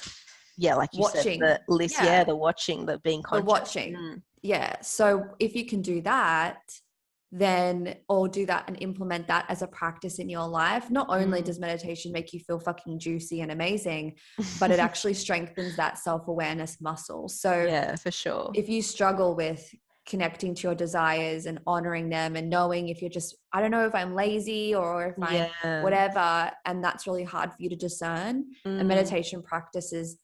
[0.57, 1.41] yeah, like you watching.
[1.41, 2.05] said, the list, yeah.
[2.05, 2.24] yeah.
[2.24, 3.45] the watching, the being conscious.
[3.45, 3.95] The watching.
[3.95, 4.22] Mm.
[4.43, 4.80] Yeah.
[4.80, 6.59] So if you can do that,
[7.32, 11.43] then or do that and implement that as a practice in your life not only
[11.43, 11.45] mm.
[11.45, 14.14] does meditation make you feel fucking juicy and amazing
[14.61, 19.68] but it actually strengthens that self-awareness muscle so yeah for sure if you struggle with
[20.07, 23.86] connecting to your desires and honoring them and knowing if you're just i don't know
[23.86, 25.82] if i'm lazy or if i'm yeah.
[25.82, 28.80] whatever and that's really hard for you to discern mm.
[28.80, 30.18] a meditation practices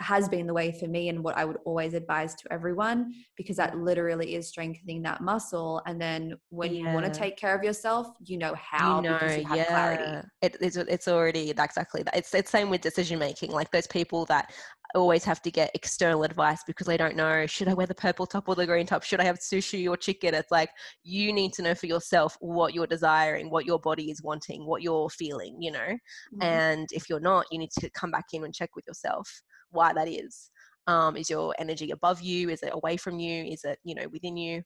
[0.00, 3.56] has been the way for me and what I would always advise to everyone because
[3.56, 5.82] that literally is strengthening that muscle.
[5.86, 6.82] And then when yeah.
[6.82, 9.56] you want to take care of yourself, you know how you know, because you have
[9.56, 9.64] yeah.
[9.64, 10.28] clarity.
[10.42, 12.16] It, it's, it's already exactly that.
[12.16, 13.50] It's it's same with decision making.
[13.50, 14.52] Like those people that
[14.94, 18.26] always have to get external advice because they don't know should I wear the purple
[18.26, 19.02] top or the green top?
[19.02, 20.34] Should I have sushi or chicken?
[20.34, 20.70] It's like
[21.04, 24.82] you need to know for yourself what you're desiring, what your body is wanting, what
[24.82, 25.78] you're feeling, you know.
[25.78, 26.42] Mm-hmm.
[26.42, 29.92] And if you're not, you need to come back in and check with yourself why
[29.92, 30.50] that is.
[30.86, 32.48] Um, is your energy above you?
[32.48, 33.44] Is it away from you?
[33.44, 34.62] Is it you know within you?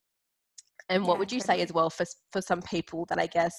[0.88, 3.54] And what yeah, would you say as well for for some people that I guess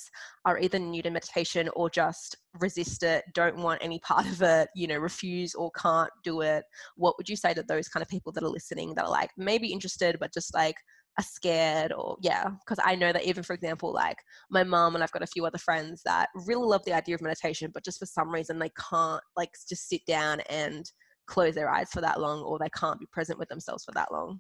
[0.45, 4.69] are either new to meditation or just resist it, don't want any part of it,
[4.76, 6.63] you know, refuse or can't do it?
[6.95, 9.30] What would you say to those kind of people that are listening that are like
[9.38, 10.76] maybe interested but just like
[11.19, 14.17] are scared or yeah because i know that even for example like
[14.49, 17.21] my mom and i've got a few other friends that really love the idea of
[17.21, 20.91] meditation but just for some reason they can't like just sit down and
[21.28, 24.11] close their eyes for that long or they can't be present with themselves for that
[24.11, 24.39] long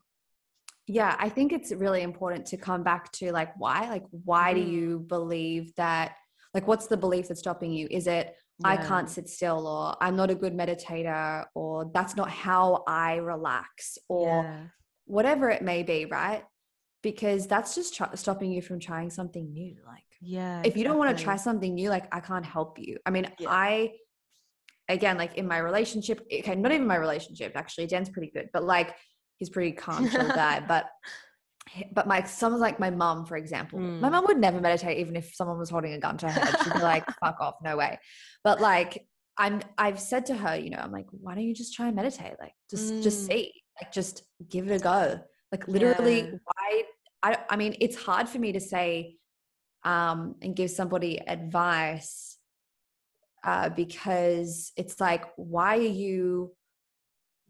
[0.87, 4.59] yeah i think it's really important to come back to like why like why do
[4.59, 4.71] mm-hmm.
[4.71, 6.15] you believe that
[6.53, 8.67] like what's the belief that's stopping you is it yeah.
[8.67, 13.15] i can't sit still or i'm not a good meditator or that's not how i
[13.15, 14.63] relax or yeah.
[15.05, 16.43] whatever it may be right
[17.01, 20.97] because that's just tr- stopping you from trying something new like yeah if you don't
[20.97, 23.49] want to try something new like i can't help you i mean yeah.
[23.49, 23.91] i
[24.89, 28.63] again, like in my relationship, okay, not even my relationship, actually, Dan's pretty good, but
[28.63, 28.95] like
[29.43, 30.61] he's pretty calm, chill guy.
[30.67, 30.85] But
[31.91, 33.79] but my someone's like my mom, for example.
[33.79, 33.99] Mm.
[33.99, 36.55] My mom would never meditate even if someone was holding a gun to her head.
[36.63, 37.99] She'd be like, fuck off, no way.
[38.43, 39.05] But like
[39.37, 41.95] I'm I've said to her, you know, I'm like, why don't you just try and
[41.95, 42.33] meditate?
[42.39, 43.03] Like just mm.
[43.03, 43.53] just see.
[43.81, 45.19] Like just give it a go.
[45.51, 46.31] Like literally yeah.
[46.45, 46.83] why
[47.23, 49.17] I I mean, it's hard for me to say
[49.83, 52.33] um and give somebody advice
[53.43, 56.51] uh, because it's like, why are you,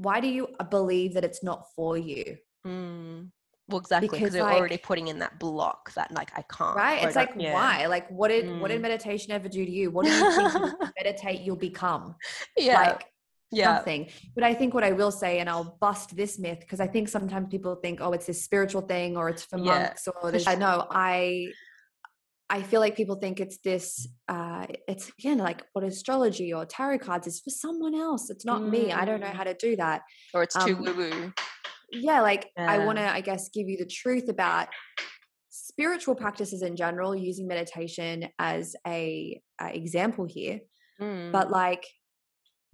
[0.04, 2.38] why do you believe that it's not for you?
[2.66, 3.30] Mm.
[3.70, 6.76] Well, exactly because they're like, already putting in that block that like I can't.
[6.76, 7.04] Right?
[7.04, 7.54] It's like yeah.
[7.54, 7.86] why?
[7.88, 8.60] Like what did mm.
[8.60, 8.84] what did mm.
[8.84, 9.89] meditation ever do to you?
[9.89, 12.16] What do you think you meditate you'll become?
[12.58, 12.82] Yeah.
[12.82, 13.06] Like
[13.51, 13.74] yeah.
[13.74, 14.10] nothing.
[14.36, 17.08] But I think what I will say, and I'll bust this myth because I think
[17.08, 19.64] sometimes people think, oh, it's this spiritual thing or it's for yeah.
[19.64, 20.47] monks or this.
[20.47, 21.54] I know I
[22.58, 26.99] I feel like people think it's this, uh, it's again like what astrology or tarot
[27.08, 28.30] cards is for someone else.
[28.34, 28.70] It's not mm.
[28.76, 28.84] me.
[29.01, 29.39] I don't know Mm.
[29.39, 29.99] how to do that.
[30.36, 31.34] Or it's too Um, woo woo.
[31.91, 34.68] Yeah, like I want to, I guess, give you the truth about
[35.49, 40.58] spiritual practices in general, using meditation as a, uh example here.
[41.01, 41.32] Mm.
[41.32, 41.86] But like,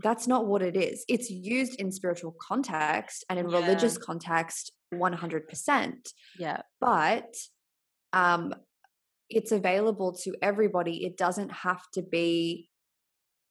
[0.06, 0.98] that's not what it is.
[1.08, 3.60] It's used in spiritual context and in Yeah.
[3.60, 4.64] religious context,
[5.06, 6.02] one hundred percent.
[6.46, 6.62] yeah.
[6.82, 7.32] but
[8.24, 8.44] um
[9.30, 12.70] it's available to everybody it doesn't have to be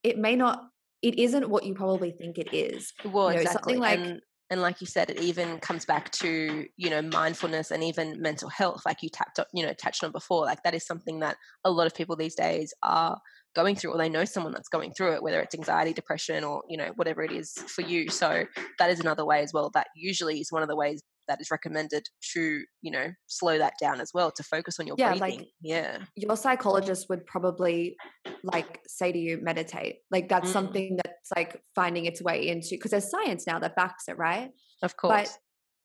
[0.02, 0.60] it may not
[1.02, 3.74] it isn't what you probably think it is Well, you know, exactly.
[3.74, 4.20] something like and,
[4.50, 8.48] and like you said, it even comes back to you know mindfulness and even mental
[8.48, 10.44] health, like you tapped on, you know touched on before.
[10.44, 13.18] Like that is something that a lot of people these days are
[13.54, 16.62] going through, or they know someone that's going through it, whether it's anxiety, depression, or
[16.68, 18.08] you know whatever it is for you.
[18.08, 18.46] So
[18.78, 19.70] that is another way as well.
[19.74, 23.74] That usually is one of the ways that is recommended to you know slow that
[23.80, 25.38] down as well to focus on your Yeah, breathing.
[25.40, 27.96] like- yeah, your psychologist would probably
[28.42, 30.52] like say to you meditate like that's Mm.
[30.52, 34.50] something that's like finding its way into because there's science now that backs it right
[34.82, 35.12] of course.
[35.32, 35.38] but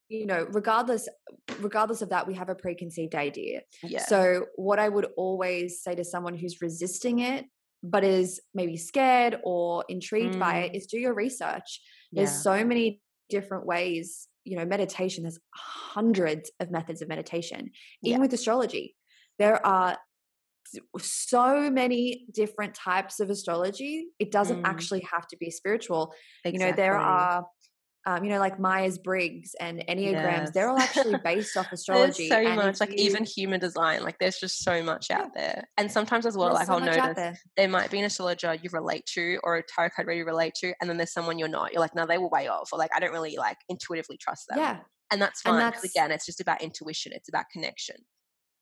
[0.10, 1.08] you know regardless
[1.60, 4.04] regardless of that we have a preconceived idea yeah.
[4.06, 7.46] So, what I would always say to someone who's resisting it,
[7.84, 10.88] but is maybe scared or intrigued by it, Mm.
[10.88, 11.82] do your research.
[12.12, 12.18] yeah.
[12.24, 17.72] There's so many different ways, you know, meditation, there's hundreds of methods of meditation,
[18.02, 18.22] even Yeah.
[18.24, 18.96] with astrology.
[19.40, 19.98] There are
[21.00, 24.08] so many different types of astrology.
[24.20, 24.68] It doesn't Mm.
[24.68, 26.14] actually have to be spiritual.
[26.44, 26.54] exactly.
[26.54, 27.46] You know, there are.
[28.06, 32.28] Um, you know, like Myers Briggs and Enneagrams, they're all actually based off astrology.
[32.28, 34.04] There's so and much, like you- even human design.
[34.04, 35.22] Like there's just so much Yeah.
[35.22, 37.38] out there, and sometimes as well, there's like so I'll notice there.
[37.56, 40.54] there might be an astrologer you relate to or a tarot card reader you relate
[40.56, 41.72] to, and then there's someone you're not.
[41.72, 44.48] You're like, no, they were way off, or like I don't really like intuitively trust
[44.50, 44.60] them.
[44.60, 44.80] Yeah,
[45.10, 45.54] and that's fine.
[45.54, 47.14] And that's- again, it's just about intuition.
[47.14, 47.96] It's about connection.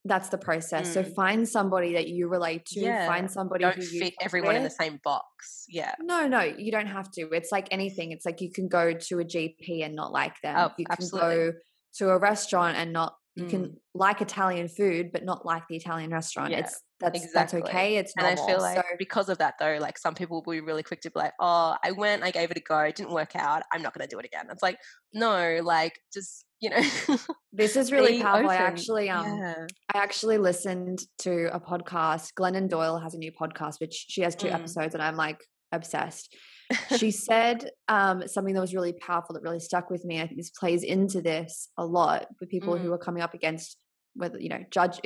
[0.05, 0.93] That's the process.
[0.93, 1.13] So Mm.
[1.15, 2.79] find somebody that you relate to.
[2.79, 3.05] Yeah.
[3.05, 5.65] Find somebody Don't who you fit everyone in the same box.
[5.69, 5.93] Yeah.
[5.99, 7.29] No, no, you don't have to.
[7.31, 8.11] It's like anything.
[8.11, 10.55] It's like you can go to a GP and not like them.
[10.57, 11.35] Oh, you can absolutely.
[11.35, 11.53] go
[11.97, 13.15] to a restaurant and not.
[13.35, 13.49] You Mm.
[13.49, 16.51] can like Italian food, but not like the Italian restaurant.
[16.51, 17.59] Yeah, it's that's exactly.
[17.61, 17.97] that's okay.
[17.97, 18.25] It's And.
[18.27, 21.01] I feel like so because of that, though, like some people will be really quick
[21.01, 23.63] to be like, "Oh, I went, I gave it a go, it didn't work out.
[23.71, 24.77] I'm not going to do it again." It's like,
[25.13, 26.81] no, like just you know,
[27.53, 28.49] this is really powerful.
[28.49, 29.65] I actually um yeah.
[29.93, 32.29] I actually listened to a podcast.
[32.39, 34.55] Glennon Doyle has a new podcast, which she has two Mm.
[34.55, 35.39] episodes, and I'm like
[35.71, 36.35] obsessed.
[36.97, 40.21] She said um, something that was really powerful that really stuck with me.
[40.21, 42.81] I think this plays into this a lot with people Mm.
[42.81, 43.75] who are coming up against
[44.13, 44.99] whether you know judge.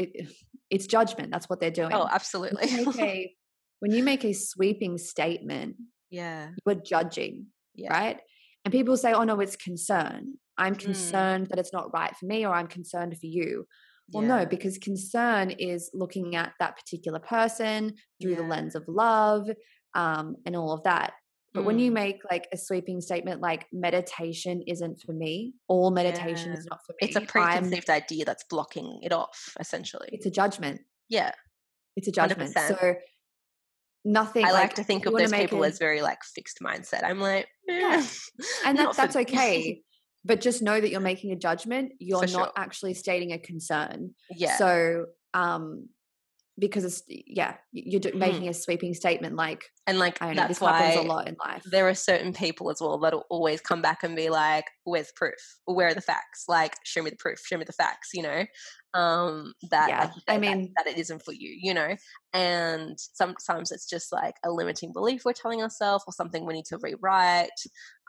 [0.76, 1.32] It, it's judgment.
[1.32, 1.94] That's what they're doing.
[1.94, 2.68] oh, When absolutely.
[2.70, 3.34] you a
[3.80, 5.76] when you make a sweeping statement,
[6.10, 8.20] yeah, you are judging, yeah, right?
[8.64, 10.36] And people say, "Oh no, it's concern.
[10.58, 10.80] I'm Mm.
[10.80, 13.68] concerned that it's not right for me, or I'm concerned for you."
[14.12, 14.38] Well, yeah.
[14.40, 19.50] no, because concern is looking at that particular person through the lens of love
[19.96, 21.14] um, and all of that.
[21.56, 21.94] But when you Mm.
[21.96, 26.60] make like a sweeping statement like meditation isn't for me, all meditation Yeah.
[26.60, 27.08] is not for me.
[27.08, 30.10] it's a I'm- preconceived idea that's blocking it off, essentially.
[30.12, 30.82] it's a judgment.
[31.10, 31.32] yeah,
[31.96, 32.54] It's a judgment.
[32.54, 32.78] 100%.
[32.80, 32.96] So
[34.04, 34.46] nothing.
[34.46, 37.04] I like, like to think of those people a- as very like fixed mindset.
[37.04, 38.02] I'm like, Yeah.
[38.04, 38.08] "Eh,
[38.66, 39.82] and that, that's okay.
[40.24, 41.94] But just know that you're making a judgment.
[42.00, 42.52] You're For not sure.
[42.58, 44.16] actually stating a concern.
[44.32, 45.90] yeah, So, um,
[46.58, 48.16] because it's yeah, you're Mhm.
[48.16, 51.28] making a sweeping statement like and like I don't know, that's this happens a lot
[51.28, 51.64] in life.
[51.70, 55.36] there are certain people as well that'll always come back and be like, "Where's proof?
[55.66, 56.46] Where are the facts?
[56.48, 57.40] Like, show me the proof.
[57.46, 58.46] Show me the facts." You know,
[58.94, 61.50] um, that Yeah, like I say, that- mean- that, it isn't for you.
[61.62, 61.96] You know,
[62.34, 66.66] and sometimes it's just like a limiting belief we're telling ourselves, or something we need
[66.68, 67.50] to rewrite,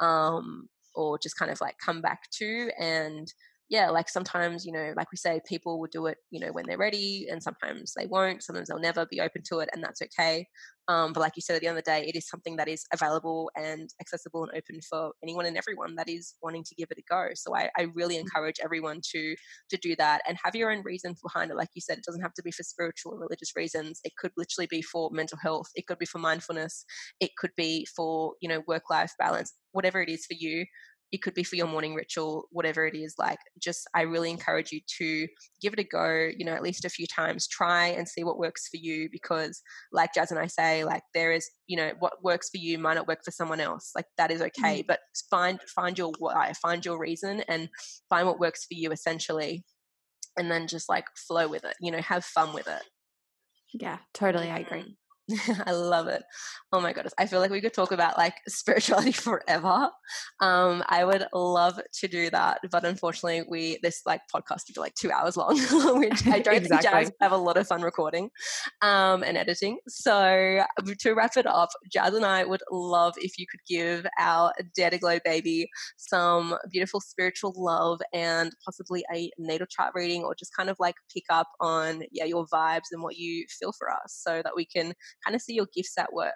[0.01, 3.33] um, or just kind of like come back to and.
[3.69, 6.67] Yeah, like sometimes, you know, like we say, people will do it, you know, when
[6.69, 8.45] they're ready, and sometimes they won't.
[8.45, 10.47] Sometimes they'll never be open to it, and that's okay.
[10.87, 12.69] Um, but like you said, at the end of the day, it is something that
[12.69, 16.89] is available and accessible and open for anyone and everyone that is wanting to give
[16.93, 17.31] it a go.
[17.35, 19.35] So I, I really encourage everyone to
[19.71, 21.57] to do that and have your own reason behind it.
[21.57, 23.99] Like you said, it doesn't have to be for spiritual or religious reasons.
[24.05, 25.67] It could literally be for mental health.
[25.75, 26.85] It could be for mindfulness.
[27.19, 29.53] It could be for you know work life balance.
[29.73, 30.67] Whatever it is for you.
[31.13, 33.15] It could be for your morning ritual, whatever it is.
[33.19, 35.29] Like, just I really encourage you to
[35.61, 36.29] give it a go.
[36.37, 37.47] You know, at least a few times.
[37.47, 41.33] Try and see what works for you because like Jazz and I say, like there
[41.33, 43.93] is, you know, what works for you might not work for someone else.
[43.95, 44.87] Like that is okay, mm-hmm.
[44.89, 45.01] but
[45.31, 47.69] find find your why, find your reason, and
[48.09, 49.65] find what works for you essentially,
[50.37, 51.77] and then just like flow with it.
[51.81, 52.83] You know, have fun with it.
[53.73, 54.51] Yeah, totally.
[54.51, 54.81] I agree.
[54.81, 54.95] Mm.
[55.67, 56.23] I love it.
[56.73, 57.15] Oh my goodness.
[57.19, 59.91] I feel like we could talk about like spirituality forever.
[60.41, 64.81] Um, I would love to do that, but unfortunately we this like podcast would be
[64.81, 65.59] like two hours long,
[65.99, 66.69] which I don't exactly.
[66.69, 68.31] think Jazz have a lot of fun recording
[68.83, 69.79] um, and editing.
[69.89, 70.65] So
[70.99, 74.91] to wrap it up, Jazz and I would love if you could give our Dare
[74.91, 80.55] to Glow baby some beautiful spiritual love and possibly a natal chart reading or just
[80.55, 84.21] kind of like pick up on yeah your vibes and what you feel for us
[84.25, 84.93] so that we can
[85.25, 86.35] kind of see your gifts at work.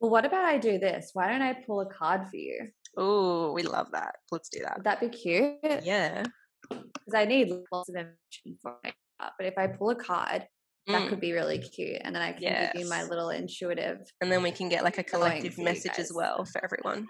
[0.00, 1.10] Well, what about I do this?
[1.12, 2.68] Why don't I pull a card for you?
[2.96, 4.16] Oh, we love that.
[4.30, 4.76] Let's do that.
[4.76, 5.56] Would that be cute?
[5.82, 6.24] Yeah.
[6.70, 8.94] Because I need lots of information for it.
[9.18, 10.46] But if I pull a card,
[10.86, 11.08] that mm.
[11.08, 12.00] could be really cute.
[12.02, 12.72] And then I can yes.
[12.72, 13.98] give you my little intuitive.
[14.20, 17.06] And then we can get like a collective message as well for everyone.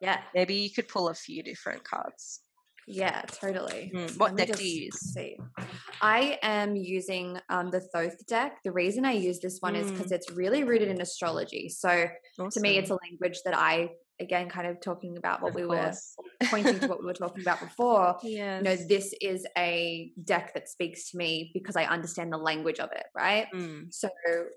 [0.00, 0.20] Yeah.
[0.34, 2.40] Maybe you could pull a few different cards.
[2.86, 3.92] Yeah, totally.
[3.94, 4.18] Mm.
[4.18, 4.98] What deck do you use?
[4.98, 5.36] See.
[6.02, 8.58] I am using um, the Thoth deck.
[8.64, 9.80] The reason I use this one mm.
[9.80, 11.68] is because it's really rooted in astrology.
[11.68, 12.06] So
[12.38, 12.50] awesome.
[12.50, 15.62] to me, it's a language that I, again, kind of talking about what of we
[15.62, 16.14] course.
[16.18, 18.16] were pointing to what we were talking about before.
[18.22, 18.58] Yeah.
[18.58, 22.80] You know, this is a deck that speaks to me because I understand the language
[22.80, 23.46] of it, right?
[23.54, 23.92] Mm.
[23.92, 24.08] So,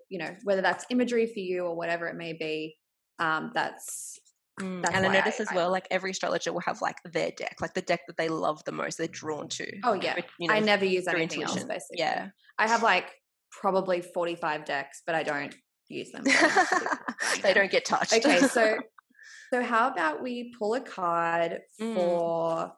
[0.09, 2.75] you know, whether that's imagery for you or whatever it may be,
[3.19, 4.19] um, that's
[4.59, 7.29] Mm, and I notice I, as well, I, like every astrologer will have like their
[7.31, 9.71] deck, like the deck that they love the most, they're drawn to.
[9.83, 11.59] Oh yeah, you know, I never use anything intuition.
[11.59, 11.67] else.
[11.67, 13.11] Basically, yeah, I have like
[13.51, 15.53] probably forty-five decks, but I don't
[15.89, 16.23] use them.
[17.43, 18.13] they don't get touched.
[18.13, 18.79] Okay, so
[19.53, 21.93] so how about we pull a card mm.
[21.93, 22.73] for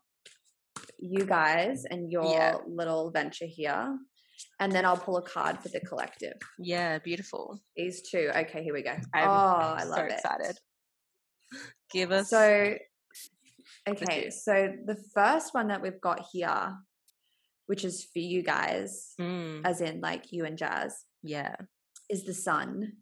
[0.99, 2.57] you guys and your yeah.
[2.67, 3.97] little venture here,
[4.59, 6.33] and then I'll pull a card for the collective.
[6.57, 7.57] Yeah, beautiful.
[7.77, 8.31] These two.
[8.35, 8.95] Okay, here we go.
[9.13, 10.11] I'm oh, I love so it.
[10.11, 10.57] excited.
[11.91, 12.29] Give us.
[12.29, 12.75] So,
[13.87, 14.29] okay.
[14.29, 16.75] So the first one that we've got here,
[17.67, 19.61] which is for you guys, mm.
[19.63, 21.05] as in like you and Jazz.
[21.23, 21.55] Yeah.
[22.09, 22.93] Is the sun.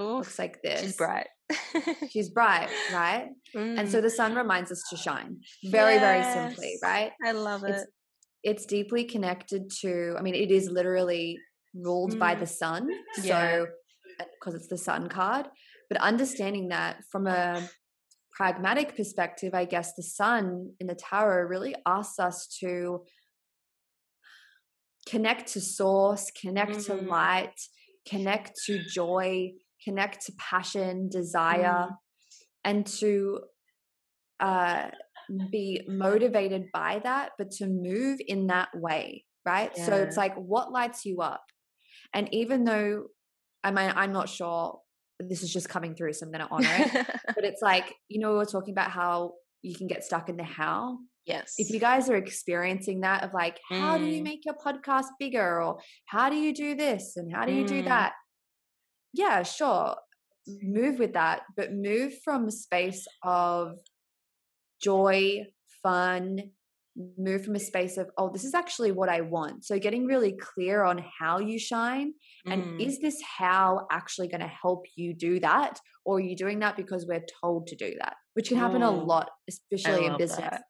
[0.00, 0.80] Oof, Looks like this.
[0.80, 1.28] She's bright.
[2.10, 3.28] She's bright, right?
[3.54, 3.78] Mm.
[3.78, 5.38] And so the sun reminds us to shine.
[5.64, 6.00] Very, yes.
[6.02, 7.12] very simply, right?
[7.24, 7.70] I love it.
[7.70, 7.86] It's,
[8.42, 11.38] it's, deeply connected to, I mean, it is literally
[11.72, 12.18] ruled mm.
[12.18, 12.90] by the sun.
[13.22, 13.62] Yeah.
[13.62, 13.66] So,
[14.18, 15.46] because it's the sun card.
[15.88, 17.68] But understanding that from a
[18.32, 23.04] pragmatic perspective, I guess the sun in the tarot really asks us to
[25.08, 26.98] connect to source, connect mm-hmm.
[26.98, 27.60] to light,
[28.08, 29.52] connect to joy,
[29.84, 31.96] connect to passion, desire, mm.
[32.64, 33.40] and to
[34.40, 34.88] uh,
[35.50, 39.70] be motivated by that, but to move in that way, right?
[39.76, 39.86] Yeah.
[39.86, 41.44] So it's like, what lights you up?
[42.12, 43.06] And even though
[43.66, 44.78] I mean, I'm not sure
[45.18, 47.06] this is just coming through, so I'm going to honor it.
[47.34, 50.36] but it's like, you know, we are talking about how you can get stuck in
[50.36, 50.98] the how.
[51.24, 51.54] Yes.
[51.58, 54.00] If you guys are experiencing that of like, how mm.
[54.00, 54.24] do you mm.
[54.24, 55.62] make your podcast bigger?
[55.62, 57.16] Or how do you do this?
[57.16, 57.68] And how do you mm.
[57.68, 58.12] do that?
[59.12, 59.96] Yeah, sure.
[60.62, 63.78] Move with that, but move from a space of
[64.80, 65.46] joy,
[65.82, 66.50] fun,
[67.18, 70.32] move from a space of oh this is actually what i want so getting really
[70.32, 72.12] clear on how you shine
[72.46, 72.80] and mm.
[72.80, 76.76] is this how actually going to help you do that or are you doing that
[76.76, 78.86] because we're told to do that which can happen mm.
[78.86, 80.62] a lot especially in business that.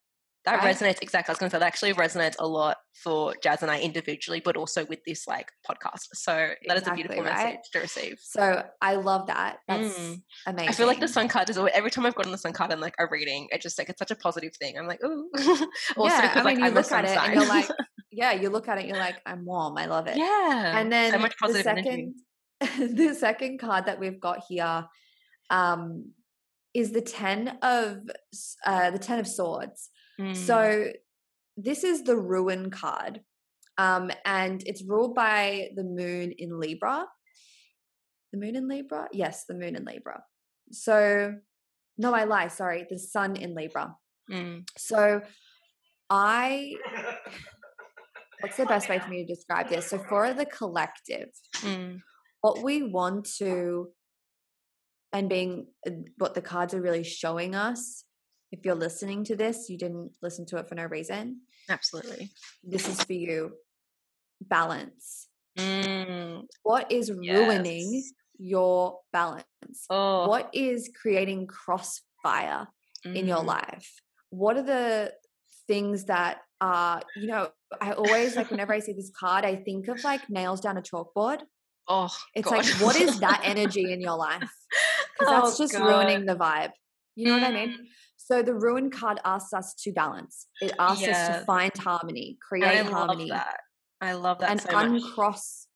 [0.47, 0.77] That right?
[0.77, 1.31] resonates exactly.
[1.31, 4.41] I was going to say that actually resonates a lot for Jazz and I individually,
[4.45, 6.07] but also with this like podcast.
[6.15, 7.45] So that exactly, is a beautiful right?
[7.45, 8.19] message to receive.
[8.23, 9.59] So I love that.
[9.67, 10.23] That's mm.
[10.47, 10.69] amazing.
[10.69, 12.71] I feel like the sun card is always, every time I've gotten the sun card
[12.71, 14.79] and like a reading, it just like it's such a positive thing.
[14.79, 15.29] I'm like, ooh.
[15.97, 17.69] also yeah, because I mean, like you I'm look at it and you're like,
[18.13, 19.77] yeah, you look at it, you're like, I'm warm.
[19.77, 20.17] I love it.
[20.17, 20.79] Yeah.
[20.79, 22.15] And then so much positive the second,
[22.97, 24.85] the second card that we've got here
[25.51, 26.13] um,
[26.73, 27.99] is the ten of
[28.65, 29.91] uh, the ten of swords.
[30.21, 30.37] Mm.
[30.37, 30.93] So
[31.57, 33.21] this is the ruin card.
[33.79, 37.07] Um, and it's ruled by the moon in Libra.
[38.33, 39.09] The moon in Libra?
[39.13, 40.23] Yes, the moon in Libra.
[40.73, 41.35] So,
[41.99, 42.49] no, I lie.
[42.49, 43.95] Sorry, the sun in Libra.
[44.31, 44.69] Mm.
[44.77, 45.21] So,
[46.11, 46.73] I.
[48.41, 49.87] What's the best way for me to describe this?
[49.89, 52.01] So, for the collective, mm.
[52.41, 53.91] what we want to,
[55.13, 55.67] and being
[56.19, 58.06] what the cards are really showing us
[58.59, 61.41] if you're listening to this, you didn't listen to it for no reason.
[61.69, 62.31] Absolutely.
[62.63, 63.53] This is for you.
[64.41, 65.29] Balance.
[65.59, 66.45] Mm.
[66.63, 67.37] What is yes.
[67.37, 68.03] ruining
[68.39, 69.47] your balance?
[69.91, 70.29] Oh.
[70.29, 72.69] What is creating crossfire
[73.07, 73.15] mm.
[73.15, 73.47] in your mm.
[73.47, 74.01] life?
[74.31, 75.13] What are the
[75.67, 77.49] things that are, you know,
[77.81, 80.83] I always like whenever I see this card, I think of like nails down a
[80.83, 81.41] chalkboard.
[81.89, 82.59] Oh, it's God.
[82.59, 84.51] like, what is that energy in your life?
[85.19, 85.87] Because that's oh, just God.
[85.87, 86.73] ruining the vibe.
[87.15, 87.41] You know mm.
[87.41, 87.87] what I mean?
[88.27, 90.49] So the ruin card asks us to balance.
[90.61, 91.31] It asks yes.
[91.31, 93.29] us to find harmony, create I harmony.
[93.29, 93.61] Love that.
[94.01, 95.69] I love that and so uncross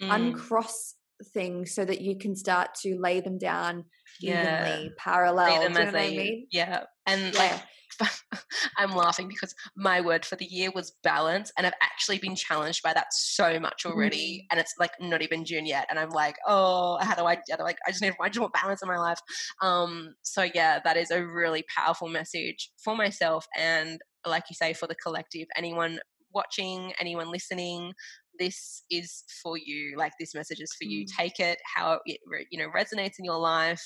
[0.00, 0.14] mm.
[0.14, 0.94] uncross
[1.34, 3.84] things so that you can start to lay them down
[4.20, 4.68] yeah.
[4.68, 5.46] evenly, parallel.
[5.48, 6.46] Do you know what I mean?
[6.52, 6.84] Yeah.
[7.04, 7.38] And yeah.
[7.40, 7.62] like
[8.78, 12.82] I'm laughing because my word for the year was balance, and I've actually been challenged
[12.82, 14.40] by that so much already.
[14.42, 14.46] Mm.
[14.50, 17.38] And it's like not even June yet, and I'm like, oh, how do I?
[17.50, 17.74] How do I?
[17.86, 19.20] I just need, I just want balance in my life.
[19.62, 24.72] Um, so yeah, that is a really powerful message for myself, and like you say,
[24.72, 25.46] for the collective.
[25.56, 26.00] Anyone
[26.34, 27.92] watching, anyone listening,
[28.38, 29.94] this is for you.
[29.96, 31.04] Like this message is for you.
[31.04, 31.16] Mm.
[31.18, 32.18] Take it how it
[32.50, 33.82] you know resonates in your life,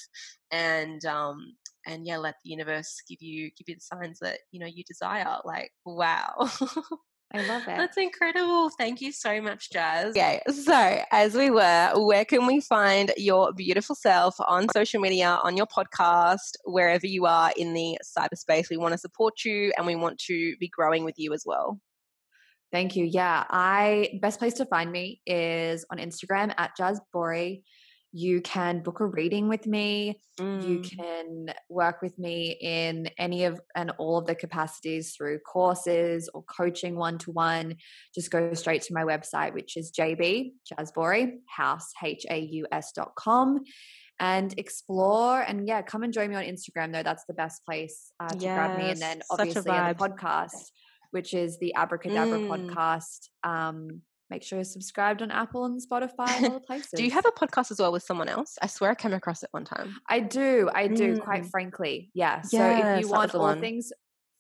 [0.50, 1.54] and um,
[1.86, 4.84] and yeah, let the universe give you give you the signs that you know you
[4.84, 5.38] desire.
[5.44, 6.34] Like wow.
[7.32, 7.76] I love it.
[7.76, 8.70] That's incredible.
[8.70, 10.16] Thank you so much, Jazz.
[10.16, 15.38] Okay, so as we were, where can we find your beautiful self on social media,
[15.44, 18.68] on your podcast, wherever you are in the cyberspace?
[18.68, 21.78] We want to support you and we want to be growing with you as well.
[22.72, 23.04] Thank you.
[23.04, 27.62] Yeah, I best place to find me is on Instagram at Jazz Bori.
[28.12, 30.20] You can book a reading with me.
[30.38, 30.68] Mm.
[30.68, 36.28] You can work with me in any of and all of the capacities through courses
[36.34, 37.76] or coaching one to one.
[38.14, 42.92] Just go straight to my website, which is JB Jazzbori House H A U S
[42.92, 43.60] dot com
[44.18, 48.12] and explore and yeah come and join me on instagram though that's the best place
[48.20, 50.72] uh, to yes, grab me and then obviously on the podcast
[51.10, 52.48] which is the Abracadabra mm.
[52.48, 53.28] podcast.
[53.42, 56.90] Um, make sure you're subscribed on Apple and Spotify and all places.
[56.96, 58.56] do you have a podcast as well with someone else?
[58.62, 59.96] I swear I came across it one time.
[60.08, 60.70] I do.
[60.74, 61.20] I do, mm.
[61.20, 62.10] quite frankly.
[62.14, 62.40] Yeah.
[62.44, 63.60] Yes, so if you want all one.
[63.60, 63.92] things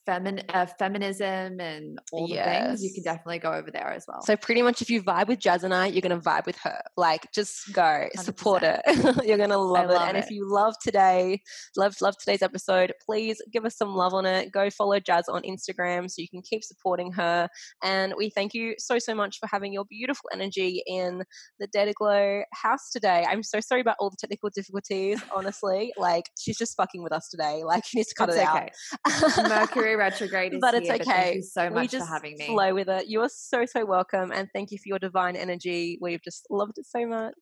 [0.08, 2.66] femin- uh, feminism and all the yes.
[2.66, 4.22] things, you can definitely go over there as well.
[4.22, 6.80] So pretty much, if you vibe with Jazz and I, you're gonna vibe with her.
[6.96, 8.18] Like, just go 100%.
[8.20, 8.80] support it.
[9.24, 10.08] you're gonna love, love it.
[10.08, 11.40] And if you love today,
[11.76, 14.52] love love today's episode, please give us some love on it.
[14.52, 17.48] Go follow Jazz on Instagram so you can keep supporting her.
[17.82, 21.22] And we thank you so so much for having your beautiful energy in
[21.58, 23.24] the Dare to Glow house today.
[23.28, 25.22] I'm so sorry about all the technical difficulties.
[25.34, 27.62] Honestly, like she's just fucking with us today.
[27.64, 29.38] Like she needs to cut That's it okay.
[29.38, 29.48] out.
[29.48, 31.04] Mercury retrograde but it's here, okay.
[31.04, 32.46] But thank you so much for having me.
[32.46, 33.06] Flow with it.
[33.06, 35.98] You are so so welcome, and thank you for your divine energy.
[36.00, 37.34] We've just loved it so much.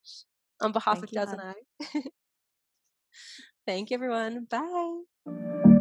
[0.60, 2.02] On behalf thank of Jazz and I.
[3.66, 4.46] thank you, everyone.
[4.50, 5.74] Bye.